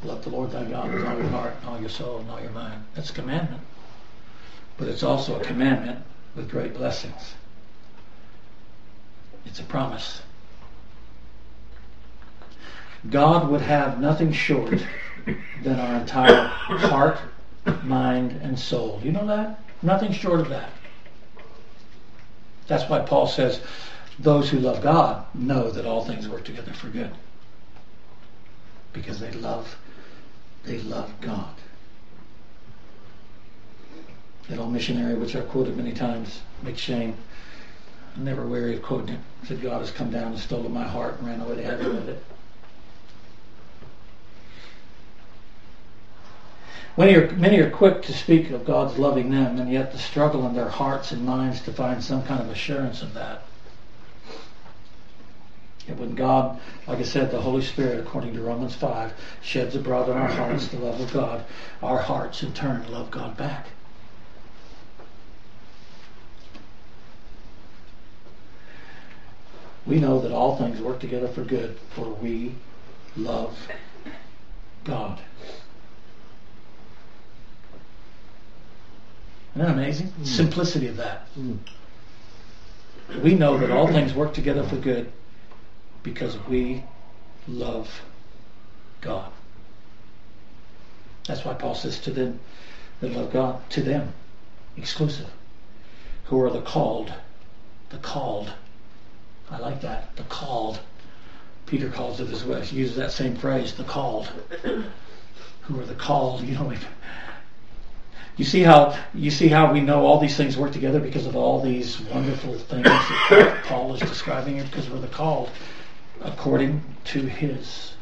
Love 0.03 0.23
the 0.23 0.29
Lord 0.29 0.51
thy 0.51 0.63
God 0.63 0.91
with 0.91 1.05
all 1.05 1.17
your 1.17 1.27
heart, 1.27 1.55
and 1.60 1.69
all 1.69 1.79
your 1.79 1.89
soul, 1.89 2.19
and 2.19 2.29
all 2.29 2.41
your 2.41 2.51
mind. 2.51 2.84
That's 2.95 3.12
a 3.12 3.13
commandment. 3.13 3.62
But 4.77 4.88
it's 4.88 5.03
also 5.03 5.39
a 5.39 5.43
commandment 5.43 5.99
with 6.36 6.49
great 6.49 6.73
blessings. 6.73 7.36
It's 9.45 9.60
a 9.60 9.63
promise. 9.63 10.21
God 13.10 13.49
would 13.49 13.62
have 13.62 13.99
nothing 13.99 14.31
short 14.31 14.84
than 15.63 15.79
our 15.79 15.95
entire 16.01 16.45
heart, 16.45 17.19
mind, 17.84 18.39
and 18.41 18.57
soul. 18.57 18.99
You 19.03 19.12
know 19.12 19.27
that? 19.27 19.60
Nothing 19.84 20.12
short 20.12 20.39
of 20.39 20.49
that. 20.49 20.69
That's 22.67 22.89
why 22.89 22.99
Paul 22.99 23.27
says, 23.27 23.60
those 24.19 24.50
who 24.50 24.60
love 24.60 24.82
God 24.82 25.26
know 25.34 25.71
that 25.71 25.86
all 25.86 26.06
things 26.06 26.28
work 26.28 26.43
together 26.43 26.74
for 26.74 26.88
good. 26.88 27.12
Because 28.93 29.19
they 29.19 29.32
love 29.32 29.78
they 30.63 30.80
love 30.80 31.12
God. 31.21 31.56
That 34.50 34.60
old 34.60 34.74
missionary, 34.74 35.15
which 35.15 35.36
I've 35.36 35.50
quoted 35.50 35.78
many 35.78 35.93
times, 35.93 36.41
McCheyne, 36.63 37.15
I'm 38.15 38.24
never 38.26 38.45
weary 38.45 38.76
of 38.76 38.84
quoting 38.84 39.15
it, 39.15 39.19
said, 39.45 39.62
God 39.62 39.80
has 39.80 39.91
come 39.91 40.12
down 40.12 40.34
and 40.34 40.39
stolen 40.39 40.74
my 40.74 40.84
heart 40.84 41.19
and 41.19 41.28
ran 41.28 41.41
away 41.41 41.56
to 41.56 41.63
heaven 41.63 41.95
with 41.95 42.10
it. 42.10 42.24
Many 46.97 47.15
are, 47.15 47.32
many 47.32 47.60
are 47.60 47.69
quick 47.69 48.02
to 48.04 48.13
speak 48.13 48.52
of 48.52 48.65
God's 48.65 49.00
loving 49.00 49.32
them, 49.32 49.58
and 49.60 49.71
yet 49.71 49.93
the 49.93 49.97
struggle 49.97 50.45
in 50.45 50.54
their 50.54 50.69
hearts 50.69 51.13
and 51.13 51.26
minds 51.26 51.62
to 51.62 51.71
find 51.71 52.04
some 52.04 52.24
kind 52.24 52.41
of 52.41 52.50
assurance 52.50 53.02
of 53.02 53.13
that. 53.13 53.43
And 55.91 55.99
when 55.99 56.15
God, 56.15 56.58
like 56.88 56.99
I 56.99 57.04
said, 57.04 57.32
the 57.32 57.41
Holy 57.41 57.62
Spirit, 57.62 57.99
according 57.99 58.34
to 58.36 58.41
Romans 58.41 58.73
5, 58.75 59.13
sheds 59.41 59.75
abroad 59.75 60.08
in 60.08 60.15
our 60.15 60.30
hearts 60.30 60.67
the 60.67 60.80
love 60.80 61.01
of 61.01 61.12
God, 61.12 61.43
our 61.84 61.97
hearts 61.97 62.43
in 62.43 62.54
turn 62.54 62.89
love 62.89 63.12
God 63.12 63.36
back. 63.36 63.67
We 69.86 69.99
know 69.99 70.21
that 70.21 70.32
all 70.32 70.58
things 70.58 70.80
work 70.80 71.01
together 71.01 71.27
for 71.27 71.43
good, 71.43 71.77
for 71.89 72.08
we 72.08 72.56
love 73.17 73.58
God. 74.86 75.19
Isn't 79.56 79.67
that 79.67 79.71
amazing? 79.71 80.08
Mm. 80.08 80.25
Simplicity 80.25 80.88
of 80.88 80.95
that. 80.97 81.27
Mm. 81.38 81.58
We 83.21 83.36
know 83.36 83.58
that 83.58 83.71
all 83.71 83.88
things 83.88 84.13
work 84.13 84.34
together 84.34 84.63
for 84.63 84.77
good 84.77 85.12
because 86.04 86.38
we 86.48 86.84
love 87.48 88.02
God. 89.02 89.32
That's 91.28 91.46
why 91.46 91.54
Paul 91.54 91.76
says 91.76 92.00
to 92.02 92.12
them 92.12 92.40
that 93.00 93.12
love 93.14 93.32
God, 93.32 93.70
to 93.72 93.82
them, 93.82 94.14
exclusive, 94.78 95.30
who 96.26 96.42
are 96.42 96.50
the 96.50 96.62
called, 96.62 97.14
the 97.90 97.98
called. 97.98 98.52
I 99.50 99.60
like 99.60 99.82
that, 99.82 100.16
the 100.16 100.24
called. 100.24 100.80
Peter 101.66 101.89
calls 101.89 102.20
it 102.20 102.30
as 102.30 102.43
well. 102.43 102.62
He 102.62 102.78
uses 102.78 102.95
that 102.97 103.12
same 103.12 103.36
phrase, 103.36 103.74
the 103.74 103.84
called. 103.84 104.32
who 105.62 105.80
are 105.80 105.86
the 105.86 105.95
called, 105.95 106.41
you 106.41 106.56
know, 106.56 106.74
You 108.38 108.45
see 108.45 108.62
how 108.62 108.97
you 109.14 109.30
see 109.30 109.47
how 109.47 109.72
we 109.72 109.82
know 109.82 110.06
all 110.06 110.20
these 110.20 110.36
things 110.36 110.58
work 110.58 110.72
together 110.72 110.99
because 110.99 111.26
of 111.26 111.36
all 111.36 111.62
these 111.62 111.99
wonderful 112.02 112.58
things 112.58 112.84
that 112.84 113.64
Paul 113.66 113.93
is 113.93 113.99
describing 114.02 114.56
here, 114.56 114.64
because 114.64 114.89
we're 114.89 114.99
the 114.99 115.08
called 115.08 115.49
according 116.24 116.84
to 117.03 117.22
his 117.22 117.93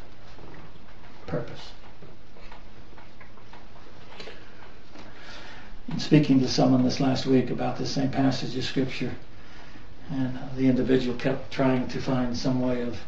purpose. 1.26 1.72
In 5.88 5.98
speaking 5.98 6.40
to 6.40 6.48
someone 6.48 6.84
this 6.84 7.00
last 7.00 7.26
week 7.26 7.50
about 7.50 7.78
this 7.78 7.90
same 7.90 8.10
passage 8.10 8.56
of 8.56 8.64
scripture, 8.64 9.12
and 10.10 10.38
the 10.56 10.68
individual 10.68 11.16
kept 11.16 11.50
trying 11.52 11.88
to 11.88 12.00
find 12.00 12.36
some 12.36 12.60
way 12.60 12.82
of 12.82 12.98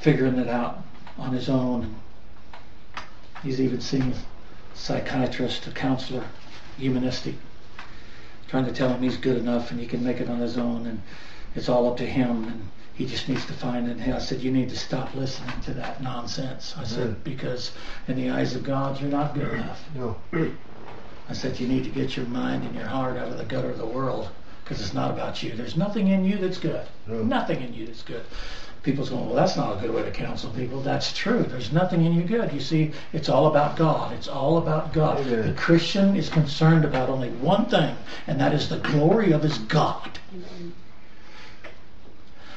figuring 0.00 0.38
it 0.38 0.48
out 0.48 0.84
on 1.16 1.32
his 1.32 1.48
own. 1.48 1.96
He's 3.42 3.60
even 3.60 3.80
seen 3.80 4.12
a 4.12 4.76
psychiatrist, 4.76 5.66
a 5.66 5.70
counselor, 5.70 6.24
humanistic, 6.76 7.34
trying 8.48 8.66
to 8.66 8.72
tell 8.72 8.90
him 8.90 9.02
he's 9.02 9.16
good 9.16 9.36
enough 9.36 9.70
and 9.70 9.80
he 9.80 9.86
can 9.86 10.04
make 10.04 10.20
it 10.20 10.28
on 10.28 10.38
his 10.38 10.56
own 10.56 10.86
and 10.86 11.02
it's 11.54 11.68
all 11.68 11.90
up 11.90 11.96
to 11.96 12.06
him 12.06 12.44
and 12.44 12.68
he 12.98 13.06
just 13.06 13.28
needs 13.28 13.46
to 13.46 13.52
find 13.52 13.88
it. 13.88 13.96
And 13.98 14.12
I 14.12 14.18
said, 14.18 14.40
you 14.40 14.50
need 14.50 14.68
to 14.70 14.76
stop 14.76 15.14
listening 15.14 15.58
to 15.62 15.74
that 15.74 16.02
nonsense. 16.02 16.74
I 16.76 16.82
said, 16.82 17.10
Mm. 17.10 17.24
because 17.24 17.70
in 18.08 18.16
the 18.16 18.30
eyes 18.30 18.56
of 18.56 18.64
God, 18.64 19.00
you're 19.00 19.08
not 19.08 19.34
good 19.34 19.52
enough. 19.54 19.80
No. 19.94 20.16
I 21.30 21.32
said, 21.32 21.60
you 21.60 21.68
need 21.68 21.84
to 21.84 21.90
get 21.90 22.16
your 22.16 22.26
mind 22.26 22.64
and 22.64 22.74
your 22.74 22.86
heart 22.86 23.16
out 23.16 23.28
of 23.28 23.38
the 23.38 23.44
gutter 23.44 23.70
of 23.70 23.78
the 23.78 23.86
world 23.86 24.28
because 24.64 24.80
it's 24.80 24.94
not 24.94 25.12
about 25.12 25.42
you. 25.44 25.52
There's 25.52 25.76
nothing 25.76 26.08
in 26.08 26.24
you 26.24 26.38
that's 26.38 26.58
good. 26.58 26.84
No. 27.06 27.22
Nothing 27.22 27.62
in 27.62 27.72
you 27.72 27.86
that's 27.86 28.02
good. 28.02 28.24
People's 28.82 29.10
going, 29.10 29.26
well, 29.26 29.34
that's 29.36 29.56
not 29.56 29.76
a 29.76 29.80
good 29.80 29.94
way 29.94 30.02
to 30.02 30.10
counsel 30.10 30.50
people. 30.50 30.80
That's 30.80 31.12
true. 31.12 31.44
There's 31.44 31.70
nothing 31.72 32.04
in 32.04 32.12
you 32.14 32.22
good. 32.24 32.52
You 32.52 32.60
see, 32.60 32.90
it's 33.12 33.28
all 33.28 33.46
about 33.46 33.76
God. 33.76 34.12
It's 34.12 34.28
all 34.28 34.58
about 34.58 34.92
God. 34.92 35.20
Amen. 35.20 35.46
The 35.46 35.52
Christian 35.54 36.16
is 36.16 36.28
concerned 36.28 36.84
about 36.84 37.08
only 37.08 37.30
one 37.30 37.66
thing, 37.66 37.94
and 38.26 38.40
that 38.40 38.52
is 38.54 38.68
the 38.68 38.78
glory 38.78 39.30
of 39.32 39.42
his 39.42 39.58
God. 39.58 40.18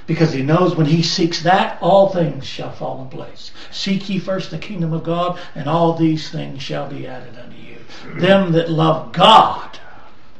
Because 0.07 0.33
he 0.33 0.41
knows 0.41 0.75
when 0.75 0.87
he 0.87 1.03
seeks 1.03 1.43
that, 1.43 1.77
all 1.81 2.09
things 2.09 2.45
shall 2.45 2.71
fall 2.71 3.01
in 3.01 3.09
place. 3.09 3.51
Seek 3.71 4.09
ye 4.09 4.19
first 4.19 4.51
the 4.51 4.57
kingdom 4.57 4.93
of 4.93 5.03
God, 5.03 5.39
and 5.55 5.69
all 5.69 5.93
these 5.93 6.29
things 6.29 6.61
shall 6.61 6.89
be 6.89 7.07
added 7.07 7.37
unto 7.37 7.57
you. 7.57 7.77
Them 8.19 8.51
that 8.53 8.69
love 8.69 9.11
God 9.13 9.79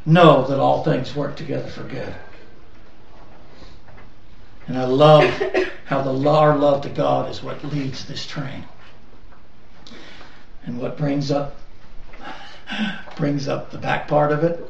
know 0.06 0.46
that 0.48 0.60
all 0.60 0.84
things 0.84 1.16
work 1.16 1.36
together 1.36 1.70
for 1.70 1.84
good. 1.84 2.14
And 4.68 4.78
I 4.78 4.86
love 4.86 5.24
how 5.86 6.02
the 6.02 6.30
our 6.30 6.58
love 6.58 6.82
to 6.84 6.90
God 6.90 7.30
is 7.30 7.44
what 7.44 7.64
leads 7.66 8.06
this 8.06 8.26
train. 8.26 8.66
And 10.64 10.80
what 10.80 10.98
brings 10.98 11.32
up 11.32 11.58
brings 13.18 13.48
up 13.48 13.72
the 13.72 13.78
back 13.78 14.08
part 14.08 14.32
of 14.32 14.44
it. 14.44 14.66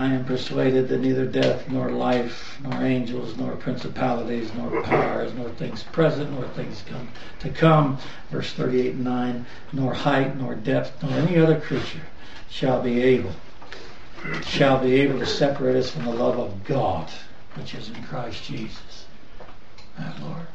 I 0.00 0.06
am 0.14 0.24
persuaded 0.24 0.88
that 0.88 1.02
neither 1.02 1.26
death 1.26 1.68
nor 1.68 1.90
life, 1.90 2.58
nor 2.62 2.82
angels, 2.82 3.36
nor 3.36 3.54
principalities, 3.56 4.50
nor 4.54 4.80
powers, 4.80 5.34
nor 5.34 5.50
things 5.50 5.82
present, 5.82 6.30
nor 6.32 6.48
things 6.48 6.82
come 6.86 7.10
to 7.40 7.50
come, 7.50 7.98
verse 8.30 8.50
38 8.54 8.94
and 8.94 9.04
9, 9.04 9.46
nor 9.74 9.92
height, 9.92 10.38
nor 10.38 10.54
depth, 10.54 11.02
nor 11.02 11.12
any 11.18 11.36
other 11.36 11.60
creature 11.60 12.00
shall 12.48 12.80
be 12.80 13.02
able 13.02 13.34
shall 14.42 14.78
be 14.78 15.02
able 15.02 15.18
to 15.18 15.26
separate 15.26 15.76
us 15.76 15.90
from 15.90 16.06
the 16.06 16.14
love 16.14 16.38
of 16.38 16.64
God, 16.64 17.10
which 17.54 17.74
is 17.74 17.90
in 17.90 18.02
Christ 18.04 18.42
Jesus. 18.42 19.04
Ah, 19.98 20.16
Lord, 20.22 20.46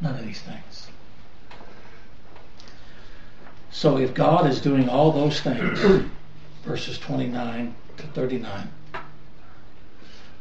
none 0.00 0.18
of 0.18 0.24
these 0.24 0.40
things. 0.40 0.88
So 3.70 3.98
if 3.98 4.14
God 4.14 4.46
is 4.46 4.62
doing 4.62 4.88
all 4.88 5.12
those 5.12 5.42
things, 5.42 5.78
verses 6.64 6.98
29 6.98 7.74
to 7.98 8.02
39, 8.06 8.70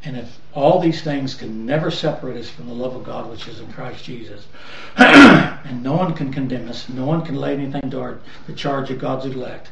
and 0.06 0.18
if 0.18 0.39
all 0.54 0.80
these 0.80 1.01
things 1.01 1.34
can 1.34 1.66
never 1.66 1.89
separate 1.89 2.38
us 2.38 2.49
from 2.49 2.68
the 2.68 2.74
love 2.74 2.95
of 2.95 3.04
God 3.04 3.30
which 3.30 3.47
is 3.47 3.60
in 3.60 3.72
Christ 3.72 4.04
Jesus, 4.04 4.45
and 4.97 5.82
no 5.82 5.93
one 5.93 6.14
can 6.14 6.32
condemn 6.32 6.68
us, 6.70 6.89
no 6.89 7.06
one 7.06 7.26
can 7.26 7.36
lay 7.36 7.54
anything 7.54 7.89
to 7.91 7.99
our, 8.01 8.20
the 8.47 8.54
charge 8.54 8.89
of 8.89 8.99
God's 8.99 9.26
elect, 9.26 9.70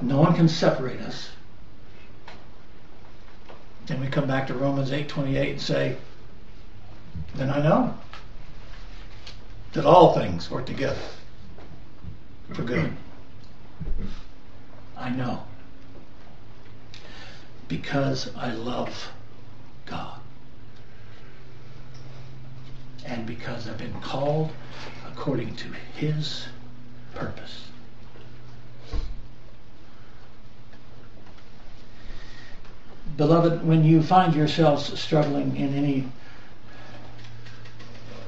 no 0.00 0.18
one 0.18 0.34
can 0.34 0.48
separate 0.48 1.00
us, 1.00 1.30
then 3.86 4.00
we 4.00 4.06
come 4.06 4.26
back 4.26 4.46
to 4.46 4.54
Romans 4.54 4.90
8:28 4.90 5.50
and 5.50 5.60
say, 5.60 5.96
then 7.34 7.50
I 7.50 7.60
know 7.60 7.94
that 9.72 9.84
all 9.84 10.14
things 10.14 10.50
work 10.50 10.66
together 10.66 11.00
for 12.52 12.62
good. 12.62 12.92
I 14.96 15.10
know. 15.10 15.44
Because 17.68 18.34
I 18.36 18.52
love 18.52 19.10
God. 19.90 20.20
And 23.04 23.26
because 23.26 23.68
I've 23.68 23.78
been 23.78 24.00
called 24.00 24.52
according 25.06 25.56
to 25.56 25.68
His 25.96 26.46
purpose. 27.14 27.64
Beloved, 33.16 33.66
when 33.66 33.84
you 33.84 34.02
find 34.02 34.34
yourselves 34.34 34.98
struggling 34.98 35.56
in 35.56 35.74
any 35.74 36.06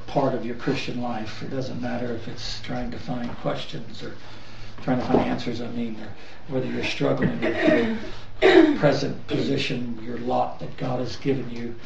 part 0.06 0.34
of 0.34 0.44
your 0.44 0.56
Christian 0.56 1.00
life, 1.00 1.42
it 1.42 1.48
doesn't 1.48 1.80
matter 1.80 2.12
if 2.12 2.28
it's 2.28 2.60
trying 2.60 2.90
to 2.90 2.98
find 2.98 3.30
questions 3.38 4.02
or 4.02 4.14
trying 4.82 4.98
to 4.98 5.06
find 5.06 5.20
answers, 5.20 5.62
I 5.62 5.68
mean, 5.68 5.96
or 5.98 6.08
whether 6.48 6.66
you're 6.66 6.84
struggling 6.84 7.40
with 7.40 7.98
present 8.42 9.26
position, 9.28 9.96
your 10.02 10.18
lot 10.18 10.58
that 10.58 10.76
God 10.76 10.98
has 10.98 11.16
given 11.16 11.48
you. 11.50 11.76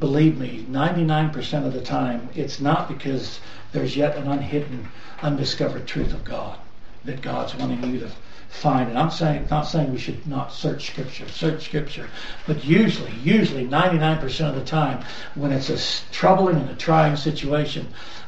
Believe 0.00 0.36
me, 0.38 0.66
99% 0.68 1.64
of 1.64 1.72
the 1.72 1.80
time, 1.80 2.28
it's 2.34 2.60
not 2.60 2.88
because 2.88 3.38
there's 3.72 3.96
yet 3.96 4.16
an 4.16 4.26
unhidden, 4.26 4.88
undiscovered 5.22 5.86
truth 5.86 6.12
of 6.12 6.24
God 6.24 6.58
that 7.04 7.22
God's 7.22 7.54
wanting 7.54 7.94
you 7.94 8.00
to 8.00 8.10
find. 8.48 8.90
And 8.90 8.98
I'm 8.98 9.12
saying, 9.12 9.46
not 9.48 9.62
saying 9.62 9.92
we 9.92 9.98
should 9.98 10.26
not 10.26 10.52
search 10.52 10.88
Scripture, 10.88 11.28
search 11.28 11.64
Scripture, 11.64 12.08
but 12.48 12.64
usually, 12.64 13.12
usually 13.22 13.66
99% 13.66 14.48
of 14.48 14.56
the 14.56 14.64
time, 14.64 15.04
when 15.36 15.52
it's 15.52 15.70
a 15.70 16.12
troubling 16.12 16.56
and 16.56 16.70
a 16.70 16.74
trying 16.74 17.14
situation, 17.14 17.86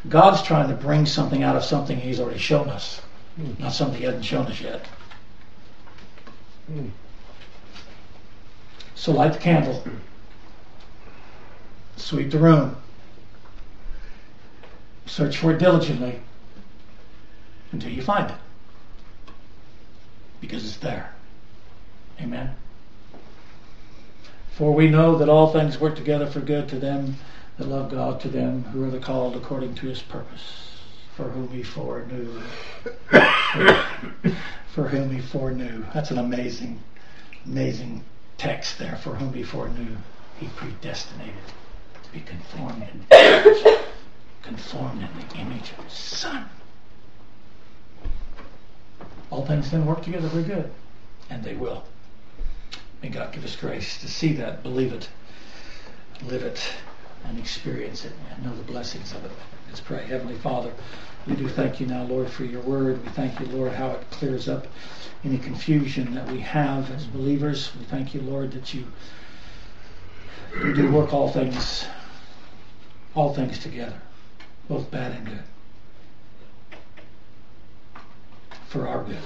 God's 0.09 0.43
trying 0.43 0.69
to 0.69 0.77
bring 0.77 1.07
something 1.07 1.43
out 1.43 1.57
of 1.57 1.65
something 1.65 1.99
He's 1.99 2.21
already 2.21 2.39
shown 2.39 2.69
us, 2.69 3.03
not 3.59 3.73
something 3.73 3.99
He 3.99 4.05
hasn't 4.05 4.25
shown 4.25 4.47
us 4.47 4.61
yet. 4.61 4.87
Hmm. 6.69 6.89
So 8.99 9.13
light 9.13 9.33
the 9.33 9.39
candle, 9.39 9.81
sweep 11.97 12.33
the 12.33 12.39
room, 12.39 12.77
search 15.07 15.37
for 15.37 15.53
it 15.53 15.59
diligently 15.59 16.19
until 17.71 17.93
you 17.93 18.03
find 18.03 18.29
it. 18.29 18.37
Because 20.41 20.65
it's 20.65 20.79
there. 20.79 21.15
Amen. 22.21 22.57
For 24.51 24.75
we 24.75 24.89
know 24.89 25.17
that 25.17 25.29
all 25.29 25.53
things 25.53 25.79
work 25.79 25.95
together 25.95 26.27
for 26.27 26.41
good 26.41 26.69
to 26.71 26.77
them 26.81 27.19
that 27.57 27.69
love 27.69 27.93
God, 27.93 28.21
to 28.23 28.29
them 28.29 28.65
who 28.65 28.83
are 28.83 28.91
the 28.91 28.99
called 28.99 29.37
according 29.37 29.77
to 29.77 29.87
his 29.87 30.03
purpose, 30.03 30.81
for 31.15 31.31
whom 31.31 31.51
he 31.51 31.63
foreknew. 31.63 32.41
for 34.75 34.89
whom 34.89 35.13
he 35.13 35.21
foreknew. 35.21 35.85
That's 35.95 36.11
an 36.11 36.19
amazing, 36.19 36.81
amazing 37.47 38.03
text 38.39 38.79
there. 38.79 38.97
For 38.97 39.15
whom 39.15 39.35
he 39.35 39.43
foreknew, 39.43 39.97
he 40.41 40.47
predestinated 40.57 41.35
to 42.03 42.13
be 42.13 42.21
conformed 42.21 42.83
in 42.83 43.05
the 43.09 43.17
image, 43.17 43.81
conformed 44.43 45.03
in 45.03 45.29
the 45.29 45.37
image 45.37 45.73
of 45.77 45.85
his 45.85 45.93
son. 45.93 46.49
All 49.31 49.45
things 49.45 49.71
then 49.71 49.85
work 49.85 50.03
together 50.03 50.29
for 50.29 50.41
good, 50.41 50.71
and 51.29 51.45
they 51.45 51.55
will. 51.55 51.85
May 53.03 53.11
God 53.11 53.33
give 53.33 53.45
us 53.45 53.55
grace 53.55 54.01
to 54.01 54.09
see 54.09 54.33
that, 54.35 54.63
believe 54.63 54.93
it, 54.93 55.09
live 56.25 56.43
it, 56.43 56.61
and 57.25 57.39
experience 57.39 58.05
it, 58.05 58.13
and 58.31 58.45
know 58.45 58.57
the 58.57 58.63
blessings 58.63 59.13
of 59.13 59.25
it. 59.25 59.31
Let's 59.69 59.81
pray. 59.81 60.05
Heavenly 60.07 60.37
Father, 60.37 60.73
we 61.29 61.37
do 61.37 61.49
thank 61.49 61.79
you 61.79 61.87
now, 61.87 62.05
Lord, 62.05 62.31
for 62.31 62.45
your 62.45 62.63
word. 62.63 63.03
We 63.05 63.11
thank 63.11 63.39
you, 63.39 63.47
Lord, 63.47 63.73
how 63.73 63.91
it 63.91 64.11
clears 64.11 64.49
up 64.49 64.67
any 65.25 65.37
confusion 65.37 66.15
that 66.15 66.27
we 66.31 66.41
have 66.41 66.91
as 66.91 67.05
believers. 67.05 67.71
We 67.79 67.85
thank 67.85 68.15
you, 68.15 68.23
Lord, 68.23 68.53
that 68.53 68.73
you, 68.73 68.87
you 70.57 70.75
do 70.75 70.91
work 70.91 71.13
all 71.13 71.31
things, 71.31 71.85
all 73.15 73.35
things 73.35 73.59
together, 73.59 74.01
both 74.69 74.91
bad 74.91 75.13
and 75.13 75.27
good, 75.27 75.43
for 78.69 78.89
our 78.89 79.05
good. 79.05 79.19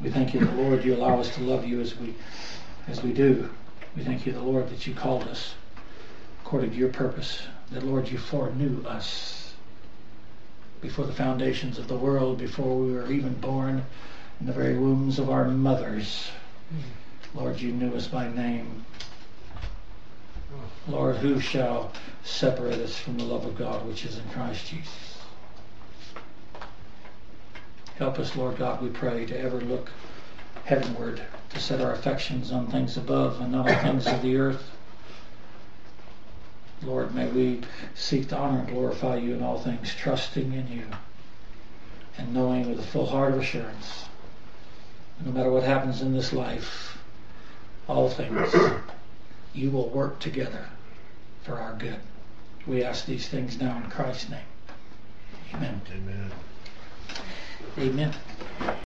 We 0.00 0.10
thank 0.10 0.34
you, 0.34 0.40
the 0.40 0.52
Lord, 0.52 0.84
you 0.84 0.94
allow 0.94 1.20
us 1.20 1.34
to 1.36 1.42
love 1.42 1.64
you 1.64 1.80
as 1.80 1.96
we 1.96 2.14
as 2.88 3.02
we 3.02 3.12
do. 3.12 3.50
We 3.96 4.02
thank 4.02 4.26
you, 4.26 4.32
the 4.32 4.40
Lord, 4.40 4.70
that 4.70 4.86
you 4.86 4.94
called 4.94 5.24
us 5.24 5.54
according 6.48 6.70
to 6.70 6.76
your 6.78 6.88
purpose. 6.88 7.42
That 7.72 7.82
Lord, 7.82 8.08
you 8.08 8.16
foreknew 8.16 8.82
us 8.86 9.52
before 10.80 11.04
the 11.04 11.12
foundations 11.12 11.78
of 11.78 11.88
the 11.88 11.96
world, 11.98 12.38
before 12.38 12.74
we 12.74 12.90
were 12.90 13.12
even 13.12 13.34
born 13.34 13.84
in 14.40 14.46
the 14.46 14.54
very 14.54 14.78
wombs 14.78 15.18
of 15.18 15.28
our 15.28 15.44
mothers. 15.44 16.30
Lord, 17.34 17.60
you 17.60 17.72
knew 17.72 17.94
us 17.94 18.06
by 18.06 18.32
name. 18.32 18.86
Lord, 20.88 21.16
who 21.16 21.38
shall 21.38 21.92
separate 22.24 22.80
us 22.80 22.98
from 22.98 23.18
the 23.18 23.24
love 23.24 23.44
of 23.44 23.58
God 23.58 23.86
which 23.86 24.06
is 24.06 24.16
in 24.16 24.24
Christ 24.30 24.68
Jesus? 24.68 25.18
Help 27.98 28.18
us, 28.18 28.34
Lord 28.36 28.56
God, 28.56 28.80
we 28.80 28.88
pray, 28.88 29.26
to 29.26 29.38
ever 29.38 29.60
look 29.60 29.90
heavenward, 30.64 31.20
to 31.50 31.60
set 31.60 31.82
our 31.82 31.92
affections 31.92 32.52
on 32.52 32.68
things 32.68 32.96
above 32.96 33.38
and 33.42 33.52
not 33.52 33.68
on 33.68 33.82
things 33.82 34.06
of 34.06 34.22
the 34.22 34.38
earth. 34.38 34.77
Lord, 36.82 37.14
may 37.14 37.28
we 37.28 37.60
seek 37.94 38.28
to 38.28 38.36
honor 38.36 38.60
and 38.60 38.68
glorify 38.68 39.16
you 39.16 39.34
in 39.34 39.42
all 39.42 39.58
things, 39.58 39.94
trusting 39.94 40.52
in 40.52 40.68
you 40.68 40.84
and 42.18 42.34
knowing 42.34 42.68
with 42.68 42.80
a 42.80 42.82
full 42.82 43.06
heart 43.06 43.32
of 43.32 43.40
assurance, 43.40 44.06
no 45.24 45.32
matter 45.32 45.50
what 45.50 45.62
happens 45.62 46.02
in 46.02 46.12
this 46.12 46.32
life, 46.32 46.98
all 47.86 48.10
things, 48.10 48.54
you 49.54 49.70
will 49.70 49.88
work 49.88 50.18
together 50.18 50.66
for 51.44 51.54
our 51.54 51.74
good. 51.74 52.00
We 52.66 52.84
ask 52.84 53.06
these 53.06 53.28
things 53.28 53.60
now 53.60 53.76
in 53.82 53.88
Christ's 53.88 54.28
name. 54.28 54.40
Amen. 55.54 55.80
Amen. 55.90 56.30
Amen. 57.78 58.14